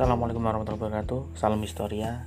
Assalamualaikum 0.00 0.48
warahmatullahi 0.48 0.80
wabarakatuh. 0.80 1.36
Salam 1.36 1.60
Historia. 1.60 2.24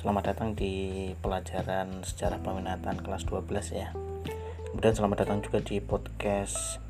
Selamat 0.00 0.32
datang 0.32 0.56
di 0.56 1.12
pelajaran 1.20 2.00
sejarah 2.00 2.40
peminatan 2.40 3.04
kelas 3.04 3.28
12 3.28 3.76
ya. 3.76 3.92
Kemudian 4.72 4.96
selamat 4.96 5.28
datang 5.28 5.44
juga 5.44 5.60
di 5.60 5.84
podcast 5.84 6.80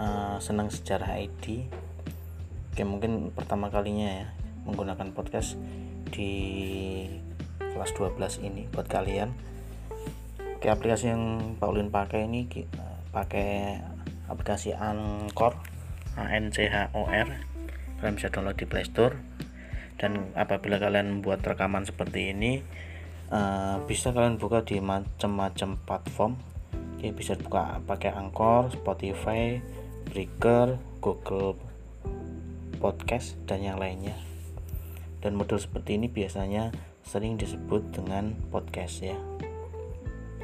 uh, 0.00 0.40
Senang 0.40 0.72
Sejarah 0.72 1.20
ID 1.20 1.68
Oke 2.72 2.82
mungkin 2.88 3.28
pertama 3.36 3.68
kalinya 3.68 4.24
ya 4.24 4.26
Menggunakan 4.64 5.12
podcast 5.12 5.60
di 6.08 6.32
kelas 7.60 7.92
12 7.92 8.40
ini 8.40 8.72
buat 8.72 8.88
kalian. 8.88 9.36
Oke 10.56 10.72
aplikasi 10.72 11.12
yang 11.12 11.52
Paulin 11.60 11.92
pakai 11.92 12.24
ini 12.24 12.48
Pakai 13.12 13.84
aplikasi 14.32 14.72
Anchor 14.72 15.60
A 16.16 16.24
N 16.24 16.48
C 16.48 16.72
H 16.72 16.96
O 16.96 17.04
R. 17.04 17.52
Kalian 17.96 18.16
bisa 18.20 18.28
download 18.28 18.60
di 18.60 18.68
Playstore 18.68 19.35
dan 19.96 20.32
apabila 20.36 20.76
kalian 20.76 21.20
membuat 21.20 21.40
rekaman 21.44 21.88
seperti 21.88 22.32
ini 22.32 22.60
uh, 23.32 23.80
bisa 23.88 24.12
kalian 24.12 24.36
buka 24.36 24.62
di 24.62 24.78
macam-macam 24.80 25.80
platform. 25.82 26.32
Oke, 26.96 27.12
bisa 27.12 27.36
buka 27.36 27.80
pakai 27.84 28.12
Anchor, 28.16 28.72
Spotify, 28.72 29.60
Breaker, 30.08 30.80
Google 31.00 31.56
Podcast 32.80 33.36
dan 33.48 33.64
yang 33.64 33.80
lainnya. 33.80 34.16
Dan 35.20 35.36
model 35.36 35.60
seperti 35.60 35.96
ini 35.96 36.08
biasanya 36.12 36.72
sering 37.04 37.40
disebut 37.40 37.92
dengan 37.92 38.36
podcast 38.52 39.00
ya. 39.00 39.16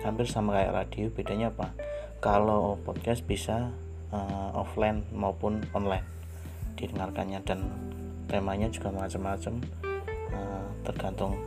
Hampir 0.03 0.27
sama 0.27 0.57
kayak 0.59 0.75
radio 0.75 1.07
bedanya 1.13 1.53
apa? 1.55 1.77
Kalau 2.23 2.79
podcast 2.83 3.25
bisa 3.27 3.71
uh, 4.11 4.51
offline 4.55 5.07
maupun 5.13 5.63
online 5.75 6.07
didengarkannya 6.77 7.41
dan 7.45 7.92
temanya 8.27 8.69
juga 8.71 8.91
macam-macam 8.91 9.63
uh, 10.33 10.67
tergantung 10.87 11.39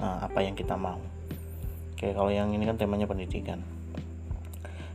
uh, 0.00 0.18
apa 0.24 0.38
yang 0.42 0.56
kita 0.56 0.74
mau. 0.74 0.98
Oke 1.94 2.16
kalau 2.16 2.32
yang 2.32 2.52
ini 2.52 2.64
kan 2.64 2.80
temanya 2.80 3.04
pendidikan. 3.04 3.60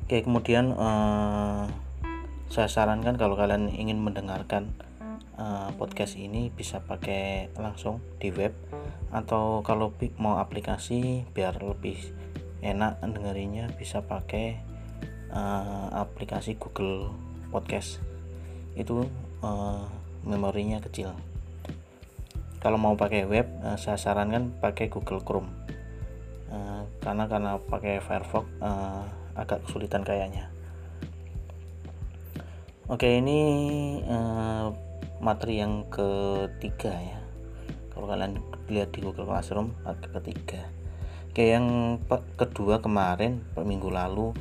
Oke 0.05 0.21
kemudian 0.21 0.73
uh, 0.73 1.65
saya 2.49 2.69
sarankan 2.69 3.17
kalau 3.17 3.33
kalian 3.33 3.73
ingin 3.73 4.01
mendengarkan 4.01 4.73
uh, 5.37 5.73
podcast 5.75 6.15
ini 6.15 6.53
bisa 6.53 6.81
pakai 6.81 7.51
langsung 7.57 8.01
di 8.21 8.31
web 8.31 8.53
atau 9.09 9.63
kalau 9.63 9.93
mau 10.19 10.37
aplikasi 10.41 11.25
biar 11.31 11.61
lebih 11.61 11.97
enak 12.65 12.99
dengerinnya 13.05 13.69
bisa 13.77 14.01
pakai 14.01 14.57
uh, 15.29 15.93
aplikasi 15.93 16.57
Google 16.57 17.13
Podcast. 17.53 18.01
Itu 18.75 19.07
uh, 19.45 19.85
memorinya 20.25 20.81
kecil. 20.81 21.13
Kalau 22.59 22.81
mau 22.81 22.97
pakai 22.97 23.29
web 23.29 23.45
uh, 23.61 23.77
saya 23.77 23.95
sarankan 23.95 24.49
pakai 24.57 24.89
Google 24.89 25.21
Chrome. 25.21 25.53
Uh, 26.49 26.89
karena 27.05 27.29
karena 27.29 27.61
pakai 27.61 28.01
Firefox 28.01 28.49
uh, 28.59 29.05
agak 29.37 29.61
kesulitan 29.69 30.01
kayaknya. 30.01 30.49
Oke 32.85 33.17
ini 33.17 33.41
materi 35.17 35.57
yang 35.57 35.89
ketiga 35.89 36.93
ya. 36.93 37.17
Kalau 37.89 38.05
kalian 38.05 38.37
lihat 38.69 38.93
di 38.93 39.01
Google 39.01 39.25
Classroom 39.25 39.73
agak 39.81 40.21
ketiga. 40.21 40.61
Oke 41.33 41.49
yang 41.49 41.97
kedua 42.37 42.77
kemarin 42.85 43.41
minggu 43.57 43.89
lalu 43.89 44.37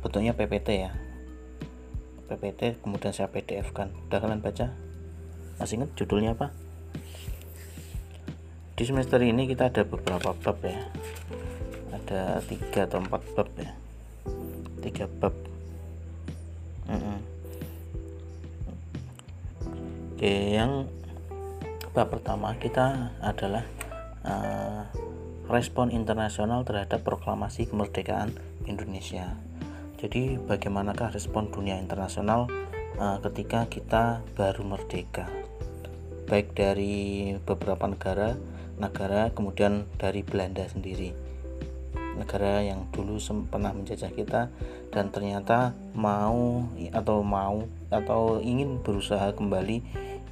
bentuknya 0.00 0.32
PPT 0.32 0.88
ya 0.88 0.96
PPT 2.24 2.80
kemudian 2.80 3.12
saya 3.12 3.28
PDF 3.28 3.70
kan. 3.76 3.92
Udah 4.08 4.18
kalian 4.18 4.40
baca? 4.40 4.72
Masih 5.60 5.78
ingat 5.78 5.92
judulnya 5.94 6.34
apa? 6.34 6.50
Di 8.74 8.82
semester 8.82 9.22
ini 9.22 9.46
kita 9.46 9.70
ada 9.70 9.86
beberapa 9.86 10.34
bab 10.34 10.58
ya. 10.66 10.82
Ada 11.94 12.42
tiga 12.42 12.90
atau 12.90 12.98
empat 12.98 13.22
bab 13.38 13.48
ya. 13.54 13.70
Tiga 14.82 15.06
bab. 15.06 15.34
Mm 16.84 17.00
-mm. 17.00 17.18
oke 20.24 20.34
yang 20.52 20.72
bab 21.96 22.12
pertama 22.12 22.52
kita 22.60 23.12
adalah 23.24 23.64
uh, 24.24 24.84
respon 25.48 25.92
internasional 25.92 26.64
terhadap 26.64 27.04
proklamasi 27.04 27.68
kemerdekaan 27.68 28.32
Indonesia 28.64 29.36
jadi 30.04 30.36
bagaimanakah 30.36 31.16
respon 31.16 31.48
dunia 31.48 31.80
internasional 31.80 32.44
uh, 33.00 33.16
ketika 33.24 33.64
kita 33.72 34.20
baru 34.36 34.60
merdeka? 34.60 35.24
Baik 36.28 36.52
dari 36.52 37.32
beberapa 37.40 37.88
negara, 37.88 38.36
negara 38.76 39.32
kemudian 39.32 39.88
dari 39.96 40.20
Belanda 40.20 40.68
sendiri. 40.68 41.16
Negara 42.20 42.60
yang 42.60 42.84
dulu 42.92 43.16
pernah 43.48 43.72
menjajah 43.72 44.12
kita 44.12 44.52
dan 44.92 45.08
ternyata 45.08 45.72
mau 45.96 46.68
atau 46.92 47.24
mau 47.24 47.64
atau 47.88 48.44
ingin 48.44 48.84
berusaha 48.84 49.32
kembali 49.32 49.80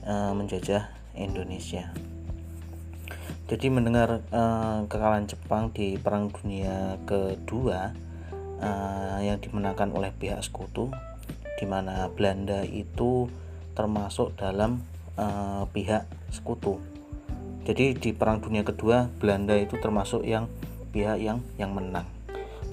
uh, 0.05 0.37
menjajah 0.37 0.93
Indonesia. 1.17 1.97
Jadi 3.49 3.73
mendengar 3.73 4.21
uh, 4.37 4.85
kekalahan 4.85 5.25
Jepang 5.25 5.73
di 5.73 5.97
Perang 5.97 6.29
Dunia 6.29 7.01
Kedua, 7.09 8.12
uh, 8.63 9.19
yang 9.21 9.43
dimenangkan 9.43 9.91
oleh 9.93 10.15
pihak 10.15 10.41
sekutu 10.41 10.89
di 11.59 11.67
mana 11.69 12.09
Belanda 12.15 12.65
itu 12.65 13.29
termasuk 13.75 14.35
dalam 14.39 14.83
uh, 15.19 15.67
pihak 15.71 16.07
sekutu. 16.33 16.79
Jadi 17.63 17.95
di 17.95 18.11
Perang 18.11 18.43
Dunia 18.43 18.67
Kedua 18.67 19.07
Belanda 19.23 19.55
itu 19.55 19.79
termasuk 19.79 20.27
yang 20.27 20.51
pihak 20.91 21.23
yang 21.23 21.39
yang 21.59 21.71
menang. 21.71 22.07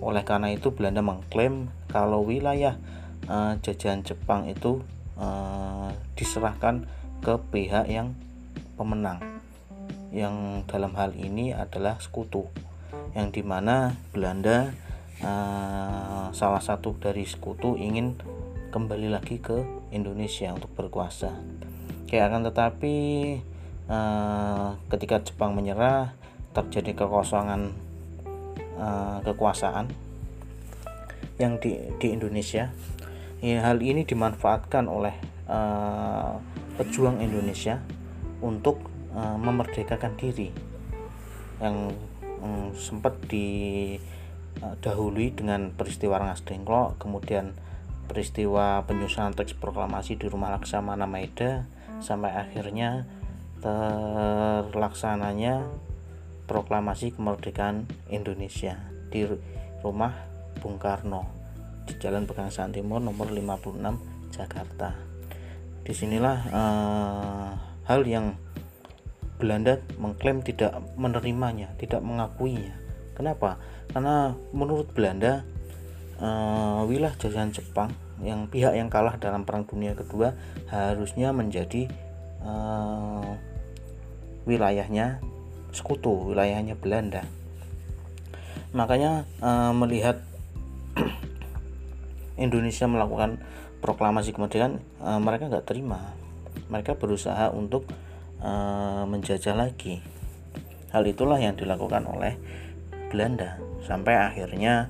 Oleh 0.01 0.25
karena 0.25 0.50
itu 0.50 0.73
Belanda 0.73 1.05
mengklaim 1.05 1.69
kalau 1.91 2.25
wilayah 2.25 2.79
uh, 3.29 3.53
jajahan 3.61 4.01
Jepang 4.01 4.50
itu 4.50 4.81
uh, 5.19 5.94
diserahkan 6.17 6.89
ke 7.21 7.38
pihak 7.53 7.85
yang 7.91 8.17
pemenang. 8.79 9.21
Yang 10.09 10.66
dalam 10.66 10.97
hal 10.97 11.13
ini 11.13 11.53
adalah 11.53 12.01
sekutu. 12.01 12.50
Yang 13.13 13.41
di 13.41 13.44
mana 13.45 13.94
Belanda 14.09 14.73
uh, 15.24 16.31
salah 16.31 16.62
satu 16.63 16.96
dari 17.00 17.28
sekutu 17.28 17.75
ingin 17.75 18.16
kembali 18.69 19.12
lagi 19.12 19.41
ke 19.41 19.66
Indonesia 19.91 20.52
untuk 20.53 20.72
berkuasa. 20.78 21.34
Kayak 22.06 22.34
akan 22.34 22.41
tetapi 22.50 22.96
uh, 23.90 24.68
ketika 24.90 25.22
Jepang 25.22 25.53
menyerah 25.57 26.13
terjadi 26.53 27.06
kekosongan 27.06 27.74
uh, 28.78 29.19
kekuasaan 29.25 29.90
yang 31.40 31.57
di 31.62 31.78
di 31.97 32.07
Indonesia. 32.13 32.74
Ya, 33.40 33.63
hal 33.63 33.80
ini 33.80 34.03
dimanfaatkan 34.03 34.91
oleh 34.91 35.16
uh, 35.47 36.36
pejuang 36.75 37.24
Indonesia 37.24 37.80
untuk 38.44 38.84
uh, 39.16 39.40
memerdekakan 39.40 40.19
diri 40.19 40.51
yang 41.63 41.96
um, 42.44 42.75
sempat 42.75 43.16
di 43.31 43.47
Eh, 43.96 44.19
dahului 44.83 45.31
dengan 45.31 45.71
peristiwa 45.71 46.19
Rengas 46.19 46.43
Dengklok, 46.43 46.99
kemudian 46.99 47.55
peristiwa 48.09 48.83
penyusunan 48.89 49.37
teks 49.37 49.53
proklamasi 49.55 50.17
di 50.17 50.25
rumah 50.25 50.57
Laksamana 50.57 51.05
Maeda 51.05 51.69
sampai 52.01 52.33
akhirnya 52.33 53.05
terlaksananya 53.61 55.69
proklamasi 56.49 57.13
kemerdekaan 57.13 57.85
Indonesia 58.09 58.81
di 59.13 59.29
rumah 59.85 60.17
Bung 60.57 60.81
Karno 60.81 61.29
di 61.85 61.93
Jalan 62.01 62.25
Pegangsaan 62.25 62.73
Timur 62.73 62.97
nomor 62.97 63.29
56 63.29 64.33
Jakarta. 64.33 64.97
Di 65.85 65.94
sinilah 65.94 66.38
eh, 66.50 67.50
hal 67.85 68.01
yang 68.06 68.33
Belanda 69.39 69.79
mengklaim 69.95 70.44
tidak 70.44 70.75
menerimanya, 71.00 71.71
tidak 71.79 72.03
mengakuinya. 72.03 72.75
Kenapa? 73.19 73.60
karena 73.89 74.38
menurut 74.54 74.94
Belanda 74.94 75.42
uh, 76.21 76.86
wilayah 76.86 77.13
jajahan 77.18 77.50
Jepang 77.50 77.89
yang 78.21 78.45
pihak 78.51 78.75
yang 78.77 78.92
kalah 78.92 79.18
dalam 79.18 79.48
Perang 79.48 79.66
Dunia 79.66 79.98
Kedua 79.98 80.36
harusnya 80.69 81.33
menjadi 81.33 81.89
uh, 82.44 83.33
wilayahnya 84.45 85.24
sekutu, 85.74 86.33
wilayahnya 86.33 86.77
Belanda. 86.77 87.25
Makanya 88.75 89.25
uh, 89.42 89.74
melihat 89.74 90.22
Indonesia 92.45 92.86
melakukan 92.86 93.42
proklamasi 93.80 94.36
kemerdekaan, 94.36 94.83
uh, 95.01 95.18
mereka 95.18 95.50
nggak 95.50 95.65
terima. 95.65 96.13
Mereka 96.69 97.00
berusaha 97.00 97.50
untuk 97.50 97.89
uh, 98.44 99.07
menjajah 99.10 99.57
lagi. 99.57 100.04
Hal 100.89 101.06
itulah 101.06 101.38
yang 101.38 101.54
dilakukan 101.54 102.06
oleh 102.10 102.38
Belanda. 103.09 103.57
Sampai 103.83 104.15
akhirnya 104.15 104.88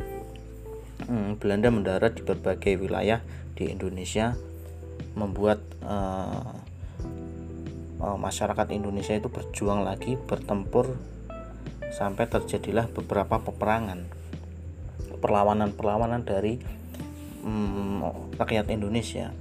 hmm, 1.07 1.39
Belanda 1.39 1.71
mendarat 1.71 2.19
di 2.19 2.23
berbagai 2.27 2.75
wilayah 2.75 3.23
di 3.55 3.71
Indonesia 3.71 4.35
membuat 5.15 5.63
uh, 5.83 6.51
uh, 8.03 8.17
masyarakat 8.19 8.67
Indonesia 8.75 9.15
itu 9.15 9.31
berjuang 9.31 9.87
lagi 9.87 10.19
bertempur 10.19 10.99
sampai 11.89 12.27
terjadilah 12.27 12.91
beberapa 12.91 13.39
peperangan. 13.39 14.05
Perlawanan-perlawanan 15.19 16.23
dari 16.23 16.59
um, 17.43 18.03
rakyat 18.39 18.71
Indonesia. 18.71 19.35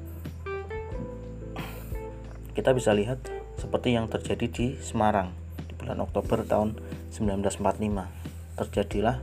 Kita 2.54 2.74
bisa 2.74 2.90
lihat 2.90 3.22
seperti 3.54 3.94
yang 3.94 4.10
terjadi 4.10 4.46
di 4.50 4.66
Semarang 4.82 5.30
di 5.70 5.74
bulan 5.78 6.02
Oktober 6.02 6.42
tahun 6.42 6.74
1945 7.14 8.27
terjadilah 8.58 9.22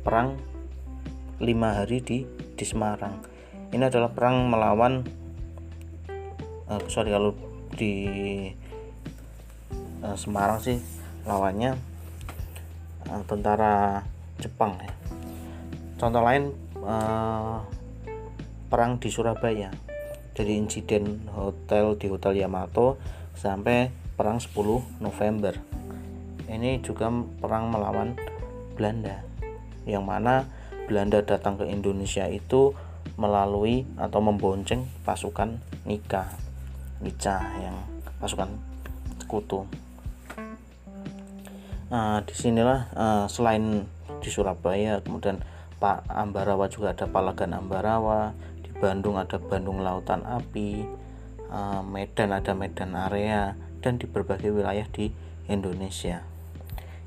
perang 0.00 0.40
lima 1.38 1.76
hari 1.76 2.00
di 2.00 2.24
di 2.56 2.64
Semarang. 2.64 3.20
Ini 3.72 3.88
adalah 3.88 4.10
perang 4.12 4.48
melawan 4.48 5.04
uh, 6.68 6.80
sorry 6.88 7.12
kalau 7.12 7.36
di 7.76 7.92
uh, 10.00 10.16
Semarang 10.16 10.60
sih 10.60 10.78
lawannya 11.28 11.76
uh, 13.08 13.22
tentara 13.28 14.04
Jepang 14.40 14.78
ya. 14.80 14.92
Contoh 16.00 16.22
lain 16.24 16.50
uh, 16.82 17.62
perang 18.72 18.96
di 18.98 19.08
Surabaya. 19.12 19.70
Dari 20.32 20.56
insiden 20.56 21.28
hotel 21.36 21.92
di 22.00 22.08
Hotel 22.08 22.40
Yamato 22.40 22.96
sampai 23.36 23.92
perang 24.16 24.40
10 24.40 25.04
November. 25.04 25.52
Ini 26.48 26.80
juga 26.80 27.12
perang 27.12 27.68
melawan 27.68 28.16
Belanda 28.72 29.22
yang 29.86 30.06
mana 30.06 30.48
Belanda 30.86 31.22
datang 31.22 31.58
ke 31.58 31.68
Indonesia 31.70 32.26
itu 32.26 32.74
melalui 33.20 33.84
atau 34.00 34.20
membonceng 34.24 34.88
pasukan 35.06 35.60
Nika 35.84 36.32
Nica 37.02 37.42
yang 37.58 37.76
pasukan 38.22 38.54
sekutu. 39.18 39.66
Nah 41.90 42.22
di 42.22 42.34
sinilah 42.34 42.88
uh, 42.94 43.24
selain 43.26 43.84
di 44.22 44.30
Surabaya 44.30 45.02
kemudian 45.02 45.42
Pak 45.82 46.06
Ambarawa 46.06 46.70
juga 46.70 46.94
ada 46.94 47.10
Palagan 47.10 47.58
Ambarawa 47.58 48.32
di 48.62 48.70
Bandung 48.78 49.18
ada 49.18 49.42
Bandung 49.42 49.82
Lautan 49.82 50.22
Api 50.22 50.86
uh, 51.50 51.82
Medan 51.82 52.30
ada 52.30 52.54
Medan 52.54 52.94
Area 52.94 53.58
dan 53.82 53.98
di 53.98 54.06
berbagai 54.06 54.54
wilayah 54.54 54.86
di 54.94 55.10
Indonesia 55.50 56.31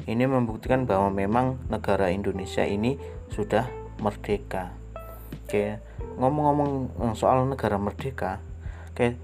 ini 0.04 0.28
membuktikan 0.28 0.84
bahwa 0.84 1.10
memang 1.10 1.60
negara 1.72 2.12
Indonesia 2.12 2.68
ini 2.68 3.00
sudah 3.32 3.66
merdeka. 4.04 4.76
Oke 5.46 5.80
ngomong-ngomong 6.16 6.72
eh, 7.12 7.16
soal 7.16 7.44
negara 7.44 7.76
merdeka 7.76 8.40
oke 8.96 9.20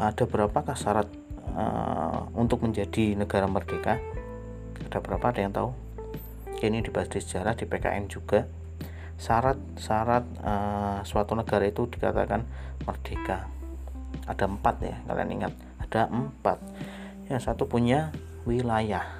ada 0.00 0.24
berapakah 0.24 0.72
syarat 0.72 1.04
uh, 1.52 2.24
untuk 2.32 2.64
menjadi 2.64 3.12
negara 3.20 3.44
merdeka? 3.44 4.00
Ada 4.88 4.96
berapa? 4.96 5.28
Ada 5.28 5.40
yang 5.44 5.52
tahu? 5.52 5.70
Ini 6.56 6.80
dibahas 6.80 7.12
di 7.12 7.20
sejarah 7.20 7.52
di 7.52 7.68
PKN 7.68 8.08
juga. 8.08 8.48
Syarat-syarat 9.20 10.24
uh, 10.40 10.98
suatu 11.04 11.36
negara 11.36 11.68
itu 11.68 11.84
dikatakan 11.84 12.48
merdeka. 12.88 13.44
Ada 14.24 14.48
empat 14.48 14.74
ya 14.80 14.96
kalian 15.04 15.36
ingat? 15.36 15.52
Ada 15.84 16.08
empat. 16.08 16.64
Yang 17.28 17.52
satu 17.52 17.68
punya 17.68 18.08
wilayah 18.48 19.19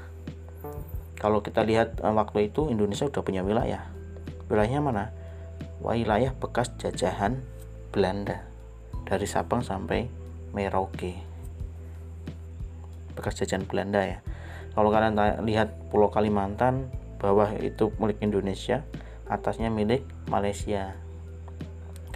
kalau 1.20 1.44
kita 1.44 1.60
lihat 1.60 2.00
uh, 2.00 2.16
waktu 2.16 2.48
itu 2.48 2.72
Indonesia 2.72 3.04
sudah 3.04 3.20
punya 3.20 3.44
wilayah. 3.44 3.84
Wilayahnya 4.48 4.80
mana? 4.80 5.04
Wilayah 5.84 6.32
bekas 6.32 6.72
jajahan 6.80 7.44
Belanda. 7.92 8.48
Dari 9.04 9.28
Sabang 9.28 9.60
sampai 9.60 10.08
Merauke. 10.56 11.20
Bekas 13.12 13.36
jajahan 13.36 13.68
Belanda 13.68 14.00
ya. 14.00 14.18
Kalau 14.72 14.88
kalian 14.88 15.44
lihat 15.44 15.92
Pulau 15.92 16.08
Kalimantan 16.08 16.88
bawah 17.20 17.52
itu 17.60 17.92
milik 18.00 18.16
Indonesia 18.24 18.80
atasnya 19.28 19.68
milik 19.68 20.02
Malaysia. 20.32 20.96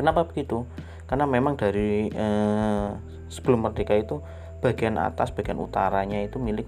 Kenapa 0.00 0.24
begitu? 0.24 0.64
Karena 1.04 1.28
memang 1.28 1.60
dari 1.60 2.08
eh, 2.08 2.88
sebelum 3.28 3.68
merdeka 3.68 3.92
itu 3.94 4.24
bagian 4.64 4.96
atas, 4.96 5.30
bagian 5.30 5.60
utaranya 5.60 6.24
itu 6.24 6.40
milik 6.40 6.66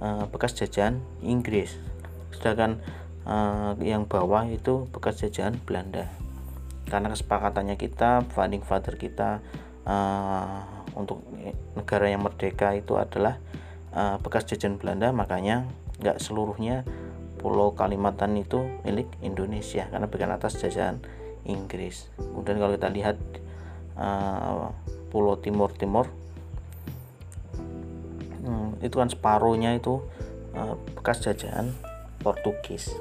eh, 0.00 0.24
bekas 0.28 0.56
jajahan 0.56 0.98
Inggris. 1.22 1.76
Sedangkan 2.34 2.80
eh, 3.28 3.72
yang 3.84 4.08
bawah 4.08 4.48
itu 4.48 4.88
bekas 4.90 5.22
jajahan 5.22 5.56
Belanda. 5.62 6.10
Karena 6.90 7.12
kesepakatannya 7.12 7.78
kita, 7.78 8.26
founding 8.34 8.66
father 8.66 8.98
kita 8.98 9.38
eh, 9.86 10.60
untuk 10.98 11.22
negara 11.78 12.10
yang 12.10 12.26
merdeka 12.26 12.74
itu 12.74 12.98
adalah 12.98 13.38
eh, 13.94 14.16
bekas 14.18 14.48
jajahan 14.48 14.80
Belanda, 14.80 15.12
makanya 15.12 15.68
nggak 16.00 16.18
seluruhnya 16.18 16.82
Pulau 17.40 17.72
Kalimantan 17.72 18.36
itu 18.36 18.60
milik 18.84 19.08
Indonesia 19.24 19.88
karena 19.88 20.04
bagian 20.12 20.32
atas 20.32 20.60
jajahan 20.60 21.00
Inggris. 21.48 22.12
Kemudian 22.20 22.60
kalau 22.60 22.76
kita 22.76 22.92
lihat 22.92 23.16
uh, 23.96 24.68
Pulau 25.08 25.40
Timur 25.40 25.72
Timur 25.72 26.04
itu 28.80 28.96
kan 28.96 29.08
separuhnya 29.12 29.76
itu 29.76 30.00
uh, 30.56 30.76
bekas 30.96 31.20
jajahan 31.24 31.72
Portugis 32.20 32.92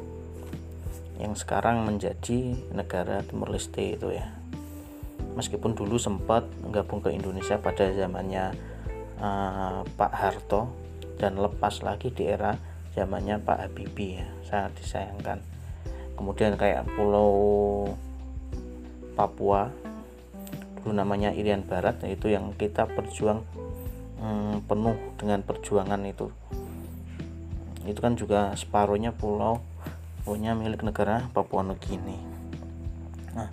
yang 1.20 1.36
sekarang 1.36 1.84
menjadi 1.84 2.56
negara 2.72 3.20
Timur 3.28 3.52
Leste 3.52 4.00
itu 4.00 4.16
ya. 4.16 4.31
Meskipun 5.36 5.76
dulu 5.76 6.00
sempat 6.00 6.48
gabung 6.72 7.04
ke 7.04 7.12
Indonesia 7.12 7.60
pada 7.60 7.92
zamannya 7.92 8.56
uh, 9.20 9.84
Pak 9.84 10.14
Harto 10.16 10.72
dan 11.20 11.36
lepas 11.36 11.84
lagi 11.84 12.10
di 12.16 12.24
era 12.28 12.56
zamannya 12.96 13.44
Pak 13.44 13.58
Habibie 13.68 14.24
ya 14.24 14.28
sangat 14.48 14.72
disayangkan 14.81 15.40
kemudian 16.16 16.56
kayak 16.56 16.88
pulau 16.96 17.31
Papua 19.14 19.70
dulu 20.80 20.96
namanya 20.96 21.36
Irian 21.36 21.68
Barat 21.68 22.00
yaitu 22.08 22.31
yang 22.31 22.56
kita 22.56 22.88
berjuang 22.88 23.44
hmm, 24.19 24.68
penuh 24.68 24.95
dengan 25.16 25.39
perjuangan 25.42 26.00
itu. 26.06 26.30
Itu 27.88 28.00
kan 28.04 28.19
juga 28.19 28.54
separuhnya 28.54 29.16
pulau 29.16 29.63
punya 30.27 30.54
milik 30.54 30.83
negara 30.83 31.25
Papua 31.31 31.63
Nugini. 31.66 32.19
Nah 33.33 33.50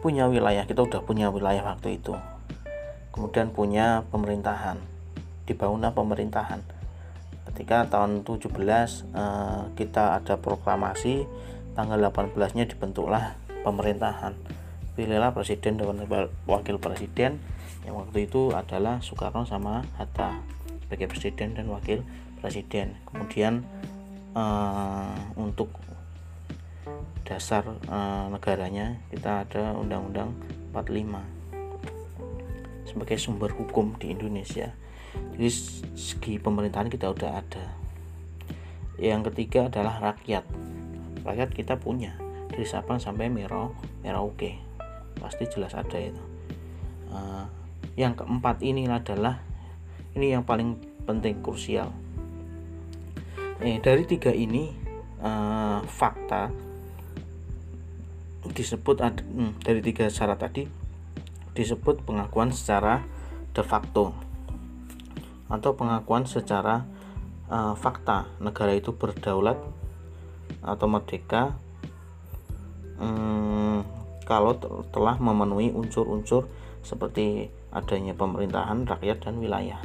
punya 0.00 0.26
wilayah 0.26 0.64
kita 0.64 0.82
udah 0.82 1.00
punya 1.04 1.28
wilayah 1.28 1.62
waktu 1.76 2.00
itu. 2.00 2.16
Kemudian 3.12 3.52
punya 3.52 4.04
pemerintahan. 4.12 4.76
Dibangunlah 5.46 5.94
pemerintahan? 5.94 6.60
Ketika 7.48 7.88
tahun 7.88 8.26
17 8.26 8.52
eh, 8.52 9.62
kita 9.78 10.20
ada 10.20 10.34
proklamasi 10.36 11.24
tanggal 11.72 12.00
18 12.00 12.36
nya 12.56 12.64
dibentuklah 12.68 13.36
pemerintahan. 13.64 14.36
Pilihlah 14.96 15.32
presiden 15.36 15.76
dan 15.76 16.08
wakil 16.48 16.76
presiden 16.80 17.36
yang 17.86 17.94
waktu 17.94 18.26
itu 18.26 18.50
adalah 18.50 18.98
Soekarno 18.98 19.46
sama 19.46 19.86
Hatta 19.94 20.42
sebagai 20.82 21.06
presiden 21.06 21.54
dan 21.54 21.70
wakil 21.70 22.02
presiden. 22.42 22.98
Kemudian 23.06 23.62
eh, 24.34 25.18
untuk 25.38 25.70
dasar 27.22 27.62
eh, 27.66 28.26
negaranya 28.30 28.98
kita 29.14 29.46
ada 29.46 29.78
undang-undang 29.78 30.34
45 30.74 31.36
sebagai 32.90 33.18
sumber 33.22 33.54
hukum 33.54 33.94
di 34.02 34.10
Indonesia. 34.10 34.74
Jadi 35.34 35.48
segi 35.94 36.42
pemerintahan 36.42 36.90
kita 36.90 37.08
udah 37.14 37.30
ada. 37.38 37.66
Yang 38.96 39.32
ketiga 39.32 39.68
adalah 39.68 40.12
rakyat. 40.12 40.44
Rakyat 41.22 41.50
kita 41.52 41.76
punya 41.76 42.16
dari 42.48 42.64
Sabang 42.64 42.96
sampai 42.96 43.28
Merau 43.28 43.76
Merauke. 44.00 44.56
Pasti 45.20 45.44
jelas 45.48 45.76
ada 45.76 45.98
itu. 46.00 46.24
Uh, 47.12 47.44
yang 47.96 48.12
keempat 48.12 48.60
ini 48.60 48.84
adalah 48.86 49.40
ini 50.12 50.36
yang 50.36 50.44
paling 50.44 50.76
penting 51.08 51.40
krusial. 51.40 51.92
Eh, 53.64 53.80
dari 53.80 54.04
tiga 54.04 54.36
ini 54.36 54.68
uh, 55.24 55.80
fakta 55.88 56.52
disebut 58.52 59.00
ada, 59.00 59.24
hmm, 59.24 59.64
dari 59.64 59.80
tiga 59.80 60.06
syarat 60.12 60.38
tadi 60.38 60.68
disebut 61.56 62.04
pengakuan 62.04 62.52
secara 62.52 63.00
de 63.56 63.64
facto 63.64 64.12
atau 65.48 65.72
pengakuan 65.72 66.28
secara 66.28 66.84
uh, 67.48 67.72
fakta. 67.72 68.28
Negara 68.44 68.76
itu 68.76 68.92
berdaulat 68.92 69.56
atau 70.60 70.86
merdeka 70.86 71.56
um, 73.00 73.80
kalau 74.28 74.52
telah 74.92 75.16
memenuhi 75.16 75.72
unsur-unsur 75.72 76.44
seperti 76.82 77.48
adanya 77.76 78.16
pemerintahan 78.16 78.88
rakyat 78.88 79.28
dan 79.28 79.36
wilayah. 79.36 79.80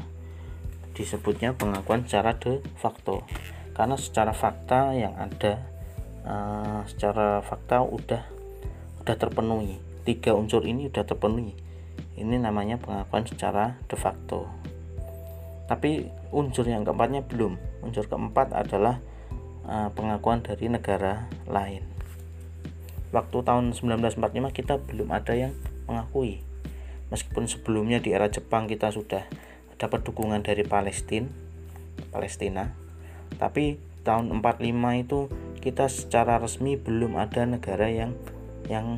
Disebutnya 0.95 1.51
pengakuan 1.51 2.07
secara 2.07 2.39
de 2.39 2.63
facto. 2.79 3.27
Karena 3.75 3.99
secara 3.99 4.31
fakta 4.31 4.95
yang 4.95 5.15
ada 5.19 5.59
uh, 6.23 6.81
secara 6.87 7.43
fakta 7.43 7.83
udah 7.83 8.23
udah 9.03 9.15
terpenuhi. 9.15 9.79
Tiga 10.07 10.31
unsur 10.31 10.63
ini 10.63 10.87
udah 10.87 11.03
terpenuhi. 11.03 11.55
Ini 12.15 12.39
namanya 12.39 12.79
pengakuan 12.79 13.27
secara 13.27 13.75
de 13.87 13.95
facto. 13.99 14.47
Tapi 15.67 16.07
unsur 16.35 16.67
yang 16.67 16.83
keempatnya 16.83 17.23
belum. 17.23 17.55
Unsur 17.83 18.07
keempat 18.07 18.51
adalah 18.51 18.99
uh, 19.67 19.87
pengakuan 19.95 20.43
dari 20.43 20.67
negara 20.67 21.27
lain. 21.47 21.87
Waktu 23.11 23.43
tahun 23.43 23.75
1945 23.75 24.55
kita 24.55 24.79
belum 24.79 25.11
ada 25.11 25.35
yang 25.35 25.51
mengakui 25.87 26.50
meskipun 27.11 27.45
sebelumnya 27.45 27.99
di 27.99 28.15
era 28.15 28.31
Jepang 28.31 28.65
kita 28.65 28.89
sudah 28.89 29.27
dapat 29.77 30.01
dukungan 30.07 30.41
dari 30.41 30.65
Palestina 30.65 31.29
Palestina 32.09 32.71
tapi 33.37 33.77
tahun 34.01 34.41
45 34.41 35.03
itu 35.05 35.19
kita 35.61 35.85
secara 35.85 36.41
resmi 36.41 36.73
belum 36.73 37.21
ada 37.21 37.45
negara 37.45 37.85
yang 37.85 38.17
yang 38.65 38.97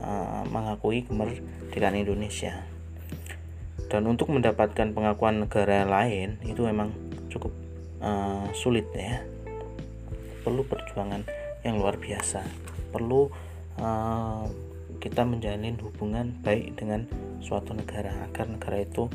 uh, 0.00 0.42
mengakui 0.48 1.04
kemerdekaan 1.04 2.00
Indonesia. 2.00 2.64
Dan 3.88 4.04
untuk 4.04 4.28
mendapatkan 4.32 4.92
pengakuan 4.92 5.44
negara 5.44 5.84
lain 5.84 6.36
itu 6.44 6.64
memang 6.64 6.92
cukup 7.32 7.52
uh, 8.00 8.48
sulit 8.52 8.88
ya. 8.92 9.24
Perlu 10.44 10.64
perjuangan 10.64 11.24
yang 11.64 11.80
luar 11.80 11.96
biasa. 11.96 12.44
Perlu 12.92 13.28
uh, 13.80 14.44
kita 14.98 15.22
menjalin 15.22 15.78
hubungan 15.78 16.34
baik 16.42 16.74
dengan 16.74 17.06
suatu 17.38 17.74
negara 17.74 18.10
agar 18.26 18.50
negara 18.50 18.82
itu 18.82 19.06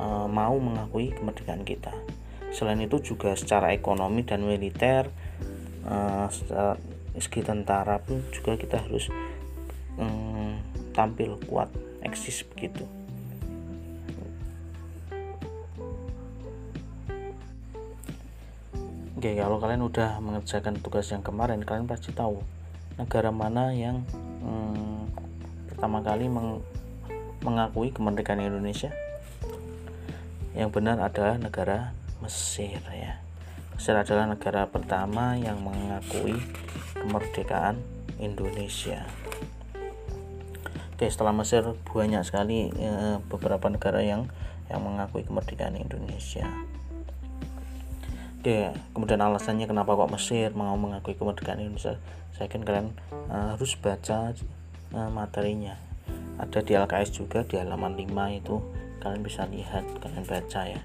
uh, 0.00 0.26
mau 0.26 0.56
mengakui 0.56 1.12
kemerdekaan 1.12 1.64
kita. 1.68 1.92
Selain 2.48 2.80
itu 2.80 2.96
juga 3.04 3.36
secara 3.36 3.76
ekonomi 3.76 4.24
dan 4.24 4.40
militer 4.40 5.12
uh, 5.84 6.26
secara 6.32 6.80
segi 7.18 7.42
tentara 7.44 7.98
pun 8.00 8.24
juga 8.32 8.56
kita 8.56 8.80
harus 8.80 9.10
um, 10.00 10.56
tampil 10.96 11.36
kuat 11.44 11.68
eksis 12.00 12.46
begitu. 12.48 12.86
Oke, 19.18 19.34
kalau 19.34 19.58
kalian 19.58 19.82
udah 19.82 20.22
mengerjakan 20.22 20.78
tugas 20.78 21.10
yang 21.10 21.26
kemarin, 21.26 21.66
kalian 21.66 21.90
pasti 21.90 22.14
tahu 22.14 22.38
negara 22.94 23.34
mana 23.34 23.74
yang 23.74 24.06
hmm, 24.42 24.87
pertama 25.78 26.02
kali 26.02 26.26
meng, 26.26 26.58
mengakui 27.46 27.94
kemerdekaan 27.94 28.42
Indonesia. 28.42 28.90
Yang 30.50 30.74
benar 30.74 30.98
adalah 30.98 31.38
negara 31.38 31.94
Mesir 32.18 32.82
ya. 32.90 33.22
Mesir 33.78 33.94
adalah 33.94 34.26
negara 34.26 34.66
pertama 34.66 35.38
yang 35.38 35.62
mengakui 35.62 36.34
kemerdekaan 36.98 37.78
Indonesia. 38.18 39.06
Oke, 40.98 41.06
setelah 41.06 41.30
Mesir 41.30 41.62
banyak 41.94 42.26
sekali 42.26 42.74
e, 42.74 43.22
beberapa 43.30 43.70
negara 43.70 44.02
yang 44.02 44.26
yang 44.66 44.82
mengakui 44.82 45.22
kemerdekaan 45.22 45.78
Indonesia. 45.78 46.42
Oke, 48.42 48.74
kemudian 48.98 49.22
alasannya 49.22 49.70
kenapa 49.70 49.94
kok 49.94 50.10
Mesir 50.10 50.50
mau 50.58 50.74
mengakui 50.74 51.14
kemerdekaan 51.14 51.62
Indonesia? 51.62 52.02
Saya 52.34 52.50
kan 52.50 52.66
kalian 52.66 52.98
uh, 53.30 53.54
harus 53.54 53.78
baca 53.78 54.34
uh, 54.94 55.10
materinya. 55.12 55.76
Ada 56.38 56.62
di 56.62 56.72
LKS 56.78 57.10
juga 57.18 57.42
di 57.42 57.58
halaman 57.58 57.98
5 57.98 58.38
itu 58.38 58.62
kalian 59.02 59.22
bisa 59.22 59.46
lihat, 59.50 59.84
kalian 59.98 60.24
baca 60.26 60.62
ya. 60.64 60.82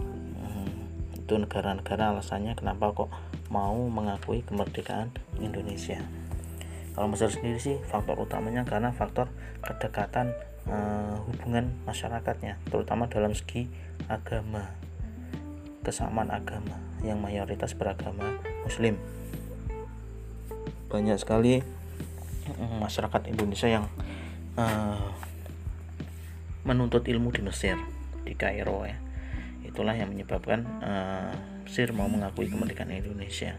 Hmm, 0.00 0.88
itu 1.12 1.34
negara-negara 1.36 2.16
alasannya 2.16 2.56
kenapa 2.56 2.92
kok 2.96 3.10
mau 3.52 3.76
mengakui 3.88 4.40
kemerdekaan 4.44 5.12
Indonesia. 5.38 6.00
Kalau 6.96 7.12
Mesir 7.12 7.28
sendiri 7.28 7.60
sih 7.60 7.76
faktor 7.84 8.16
utamanya 8.16 8.64
karena 8.64 8.88
faktor 8.88 9.28
kedekatan 9.60 10.32
uh, 10.64 11.20
hubungan 11.28 11.76
masyarakatnya, 11.84 12.56
terutama 12.72 13.04
dalam 13.12 13.36
segi 13.36 13.68
agama 14.08 14.72
kesamaan 15.84 16.34
agama 16.34 16.74
yang 17.06 17.22
mayoritas 17.22 17.78
beragama 17.78 18.42
muslim 18.66 18.98
banyak 20.90 21.18
sekali 21.18 21.62
masyarakat 22.54 23.32
Indonesia 23.32 23.68
yang 23.68 23.86
uh, 24.56 25.10
menuntut 26.66 27.06
ilmu 27.06 27.30
di 27.30 27.42
Mesir 27.42 27.78
di 28.26 28.34
Kairo 28.34 28.82
ya. 28.86 28.98
Itulah 29.62 29.94
yang 29.94 30.14
menyebabkan 30.14 30.60
uh, 30.82 31.34
Mesir 31.66 31.90
mau 31.90 32.06
mengakui 32.06 32.46
kemerdekaan 32.46 32.94
Indonesia. 32.94 33.58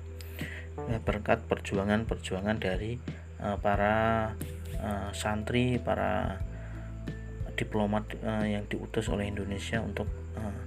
Ya, 0.78 0.98
berkat 1.02 1.44
perjuangan-perjuangan 1.50 2.62
dari 2.62 3.02
uh, 3.42 3.58
para 3.58 4.32
uh, 4.78 5.10
santri 5.12 5.82
para 5.82 6.38
diplomat 7.58 8.06
uh, 8.22 8.46
yang 8.46 8.70
diutus 8.70 9.10
oleh 9.10 9.26
Indonesia 9.26 9.82
untuk 9.82 10.06
uh, 10.38 10.62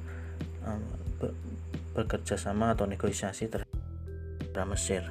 uh, 0.66 0.80
bekerja 1.94 2.34
sama 2.34 2.74
atau 2.74 2.90
negosiasi 2.90 3.46
terhadap 3.46 4.66
Mesir. 4.66 5.06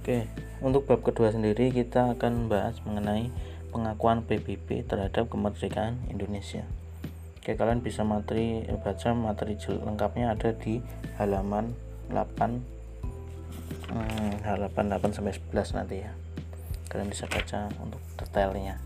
Oke, 0.00 0.28
untuk 0.60 0.84
bab 0.88 1.00
kedua 1.00 1.32
sendiri 1.32 1.72
kita 1.72 2.16
akan 2.16 2.48
bahas 2.52 2.80
mengenai 2.84 3.32
pengakuan 3.72 4.24
PBB 4.24 4.84
terhadap 4.84 5.28
kemerdekaan 5.32 5.96
Indonesia. 6.12 6.64
Oke, 7.40 7.56
kalian 7.56 7.80
bisa 7.80 8.04
materi 8.04 8.68
baca 8.84 9.16
materi 9.16 9.56
lengkapnya 9.56 10.36
ada 10.36 10.52
di 10.52 10.84
halaman 11.16 11.72
8 12.12 12.12
hmm, 13.88 14.44
halaman 14.44 14.86
8 15.00 15.16
sampai 15.16 15.32
11 15.32 15.76
nanti 15.80 15.96
ya. 16.04 16.12
Kalian 16.92 17.08
bisa 17.08 17.24
baca 17.30 17.70
untuk 17.80 18.02
detailnya. 18.20 18.76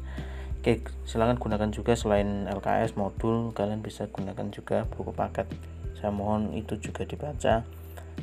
Oke, 0.62 0.80
silahkan 1.04 1.36
gunakan 1.36 1.68
juga 1.74 1.92
selain 1.98 2.46
LKS 2.48 2.96
modul, 2.96 3.52
kalian 3.52 3.82
bisa 3.84 4.08
gunakan 4.08 4.48
juga 4.48 4.88
buku 4.88 5.12
paket 5.12 5.50
saya 6.04 6.12
mohon 6.12 6.52
itu 6.52 6.76
juga 6.76 7.08
dibaca 7.08 7.64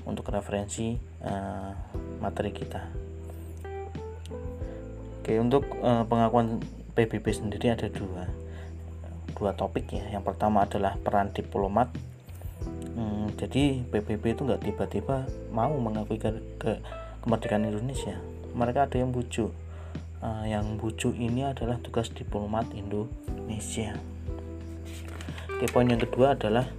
untuk 0.05 0.29
referensi 0.29 0.93
uh, 1.25 1.73
materi 2.21 2.53
kita 2.53 3.10
oke 5.21 5.33
untuk 5.37 5.69
uh, 5.85 6.01
pengakuan 6.09 6.57
PBB 6.97 7.29
sendiri 7.29 7.69
ada 7.69 7.87
dua 7.93 8.25
dua 9.37 9.57
topik 9.57 9.89
ya. 9.89 10.05
Yang 10.13 10.33
pertama 10.33 10.65
adalah 10.65 10.97
peran 11.01 11.29
diplomat. 11.33 11.89
Hmm, 12.93 13.33
jadi 13.37 13.81
PBB 13.89 14.37
itu 14.37 14.45
nggak 14.45 14.61
tiba-tiba 14.61 15.25
mau 15.49 15.73
mengakui 15.77 16.21
ke, 16.21 16.29
ke 16.61 16.77
kemerdekaan 17.25 17.65
Indonesia. 17.65 18.17
Mereka 18.53 18.85
ada 18.85 18.97
yang 19.01 19.09
bujuk. 19.09 19.49
Uh, 20.21 20.45
yang 20.45 20.77
bujuk 20.77 21.17
ini 21.17 21.45
adalah 21.45 21.81
tugas 21.81 22.13
diplomat 22.13 22.69
Indonesia. 22.77 23.97
Oke 25.49 25.65
poin 25.73 25.89
yang 25.89 26.01
kedua 26.01 26.37
adalah 26.37 26.69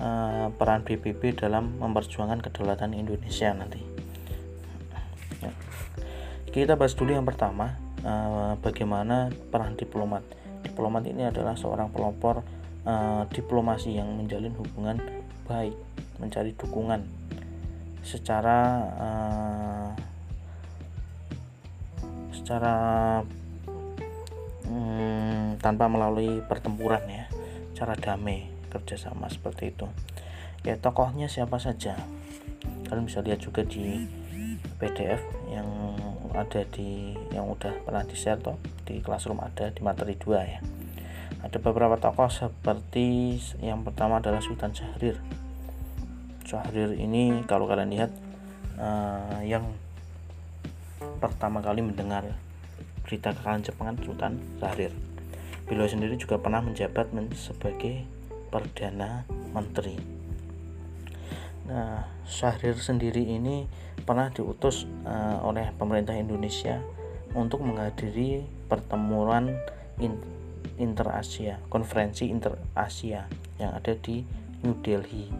uh, 0.00 0.48
peran 0.56 0.84
PBB 0.84 1.36
dalam 1.36 1.76
memperjuangkan 1.76 2.40
kedaulatan 2.40 2.96
Indonesia 2.96 3.52
nanti. 3.52 3.93
Kita 6.54 6.78
bahas 6.78 6.94
dulu 6.94 7.10
yang 7.10 7.26
pertama, 7.26 7.74
uh, 8.06 8.54
bagaimana 8.62 9.26
peran 9.50 9.74
diplomat. 9.74 10.22
Diplomat 10.62 11.02
ini 11.02 11.26
adalah 11.26 11.58
seorang 11.58 11.90
pelopor 11.90 12.46
uh, 12.86 13.26
diplomasi 13.26 13.98
yang 13.98 14.14
menjalin 14.14 14.54
hubungan 14.54 15.02
baik, 15.50 15.74
mencari 16.22 16.54
dukungan. 16.54 17.02
Secara 18.06 18.58
uh, 18.94 19.90
secara 22.30 22.74
um, 24.70 25.58
tanpa 25.58 25.90
melalui 25.90 26.38
pertempuran 26.46 27.02
ya, 27.10 27.26
cara 27.74 27.98
damai 27.98 28.46
kerjasama 28.70 29.26
seperti 29.26 29.74
itu. 29.74 29.90
Ya 30.62 30.78
tokohnya 30.78 31.26
siapa 31.26 31.58
saja? 31.58 31.98
Kalian 32.86 33.10
bisa 33.10 33.26
lihat 33.26 33.42
juga 33.42 33.66
di 33.66 34.06
PDF 34.78 35.18
yang 35.50 35.66
ada 36.34 36.66
di 36.66 37.14
yang 37.30 37.46
udah 37.46 37.86
pernah 37.86 38.02
di 38.02 38.18
share 38.18 38.42
toh 38.42 38.58
di 38.82 38.98
classroom 39.00 39.38
ada 39.40 39.70
di 39.70 39.80
materi 39.80 40.18
2 40.18 40.34
ya. 40.44 40.60
Ada 41.44 41.60
beberapa 41.60 41.94
tokoh 42.00 42.28
seperti 42.28 43.38
yang 43.60 43.84
pertama 43.86 44.18
adalah 44.18 44.40
Sultan 44.40 44.74
Syahrir. 44.74 45.20
Syahrir 46.44 46.96
ini 46.96 47.44
kalau 47.46 47.70
kalian 47.70 47.92
lihat 47.92 48.10
uh, 48.80 49.40
yang 49.44 49.64
pertama 51.20 51.60
kali 51.60 51.84
mendengar 51.84 52.24
berita 53.04 53.36
kekalahan 53.36 53.64
Jepang 53.64 53.96
Sultan 54.00 54.40
Syahrir. 54.58 54.92
Beliau 55.64 55.88
sendiri 55.88 56.16
juga 56.20 56.36
pernah 56.36 56.60
menjabat 56.60 57.12
sebagai 57.36 58.04
Perdana 58.52 59.24
Menteri. 59.52 60.13
Nah, 61.64 62.04
Syahrir 62.28 62.76
sendiri 62.76 63.24
ini 63.24 63.64
pernah 64.04 64.28
diutus 64.28 64.84
uh, 65.08 65.40
oleh 65.44 65.72
pemerintah 65.80 66.12
Indonesia 66.12 66.84
untuk 67.32 67.64
menghadiri 67.64 68.44
pertemuan 68.68 69.56
in, 69.96 70.20
Interasia, 70.74 71.62
konferensi 71.70 72.26
Interasia 72.28 73.30
yang 73.62 73.72
ada 73.72 73.94
di 73.94 74.26
New 74.60 74.76
Delhi. 74.82 75.30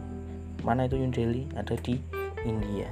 Mana 0.63 0.87
itu 0.89 0.97
New 0.97 1.11
Delhi? 1.11 1.45
Ada 1.53 1.75
di 1.77 1.99
India. 2.47 2.89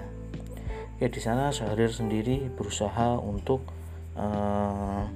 Ya 1.01 1.07
di 1.09 1.19
sana 1.23 1.49
Syahrir 1.49 1.89
sendiri 1.89 2.51
berusaha 2.53 3.17
untuk 3.17 3.65
uh, 4.13 5.09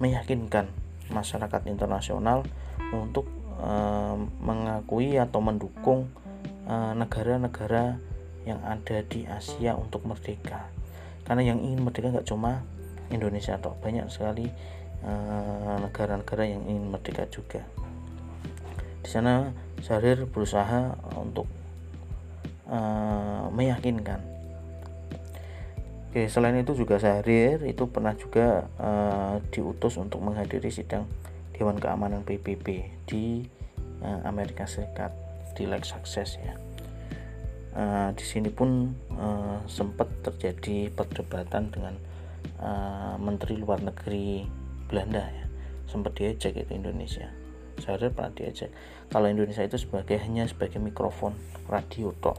meyakinkan 0.00 0.70
masyarakat 1.12 1.68
internasional 1.68 2.46
untuk 2.94 3.28
uh, 3.60 4.16
mengakui 4.40 5.20
atau 5.20 5.44
mendukung 5.44 6.08
negara-negara 6.68 7.84
uh, 7.96 8.00
yang 8.44 8.60
ada 8.64 9.00
di 9.04 9.24
Asia 9.24 9.76
untuk 9.76 10.04
merdeka. 10.04 10.68
Karena 11.24 11.54
yang 11.54 11.60
ingin 11.60 11.80
merdeka 11.84 12.12
nggak 12.12 12.28
cuma 12.28 12.60
Indonesia 13.08 13.56
atau 13.56 13.76
banyak 13.80 14.08
sekali 14.08 14.48
negara-negara 15.84 16.42
uh, 16.44 16.50
yang 16.56 16.62
ingin 16.64 16.88
merdeka 16.88 17.28
juga. 17.28 17.60
Di 19.04 19.08
sana 19.12 19.52
Syahrir 19.84 20.24
berusaha 20.24 20.96
untuk 21.20 21.44
uh, 22.68 23.52
meyakinkan. 23.52 24.20
Oke, 26.08 26.30
selain 26.30 26.56
itu 26.56 26.72
juga 26.72 26.96
Syahrir 26.96 27.68
itu 27.68 27.84
pernah 27.90 28.16
juga 28.16 28.64
uh, 28.80 29.36
diutus 29.52 30.00
untuk 30.00 30.24
menghadiri 30.24 30.72
sidang 30.72 31.04
Dewan 31.52 31.76
Keamanan 31.76 32.24
PBB 32.24 32.66
di 33.04 33.44
uh, 34.00 34.24
Amerika 34.24 34.64
Serikat 34.64 35.23
di 35.54 35.64
Lake 35.70 35.86
Success 35.86 36.36
ya. 36.42 36.54
Uh, 37.74 38.10
di 38.14 38.22
sini 38.22 38.54
pun 38.54 38.94
uh, 39.18 39.58
sempat 39.66 40.06
terjadi 40.22 40.94
perdebatan 40.94 41.74
dengan 41.74 41.94
uh, 42.62 43.18
Menteri 43.18 43.58
Luar 43.58 43.82
Negeri 43.82 44.46
Belanda 44.86 45.26
ya, 45.26 45.46
sempat 45.90 46.14
diajak 46.14 46.54
itu 46.54 46.70
Indonesia. 46.70 47.26
Syahrir 47.82 48.14
pernah 48.14 48.30
diajak. 48.30 48.70
Kalau 49.10 49.26
Indonesia 49.26 49.66
itu 49.66 49.74
sebagai 49.74 50.22
hanya 50.22 50.46
sebagai 50.46 50.78
mikrofon 50.78 51.34
radio 51.66 52.14
tok, 52.22 52.38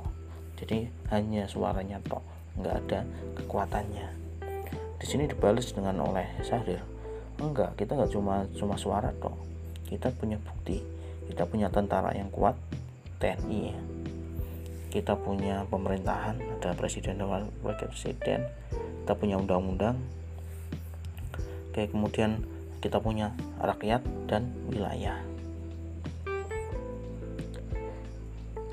jadi 0.55 0.87
hanya 1.11 1.51
suaranya 1.51 1.99
tok 2.07 2.23
nggak 2.55 2.75
ada 2.87 3.03
kekuatannya. 3.43 4.07
Di 4.95 5.05
sini 5.07 5.27
dibalas 5.27 5.75
dengan 5.75 5.99
oleh 5.99 6.31
Syahrir 6.39 6.79
enggak 7.35 7.75
kita 7.75 7.99
nggak 7.99 8.15
cuma 8.15 8.47
cuma 8.55 8.79
suara 8.79 9.11
toh 9.19 9.35
kita 9.85 10.09
punya 10.15 10.39
bukti. 10.39 10.81
Kita 11.25 11.49
punya 11.49 11.73
tentara 11.73 12.13
yang 12.13 12.29
kuat 12.29 12.53
TNI 13.25 13.59
ya. 13.73 13.79
Kita 14.93 15.17
punya 15.17 15.65
pemerintahan 15.65 16.37
ada 16.37 16.77
presiden 16.77 17.17
dan 17.17 17.49
wakil 17.65 17.89
presiden 17.89 18.45
kita 19.01 19.17
punya 19.17 19.41
undang-undang. 19.41 19.97
Oke 21.73 21.89
kemudian 21.89 22.45
kita 22.85 23.01
punya 23.01 23.33
rakyat 23.57 24.05
dan 24.29 24.53
wilayah. 24.69 25.17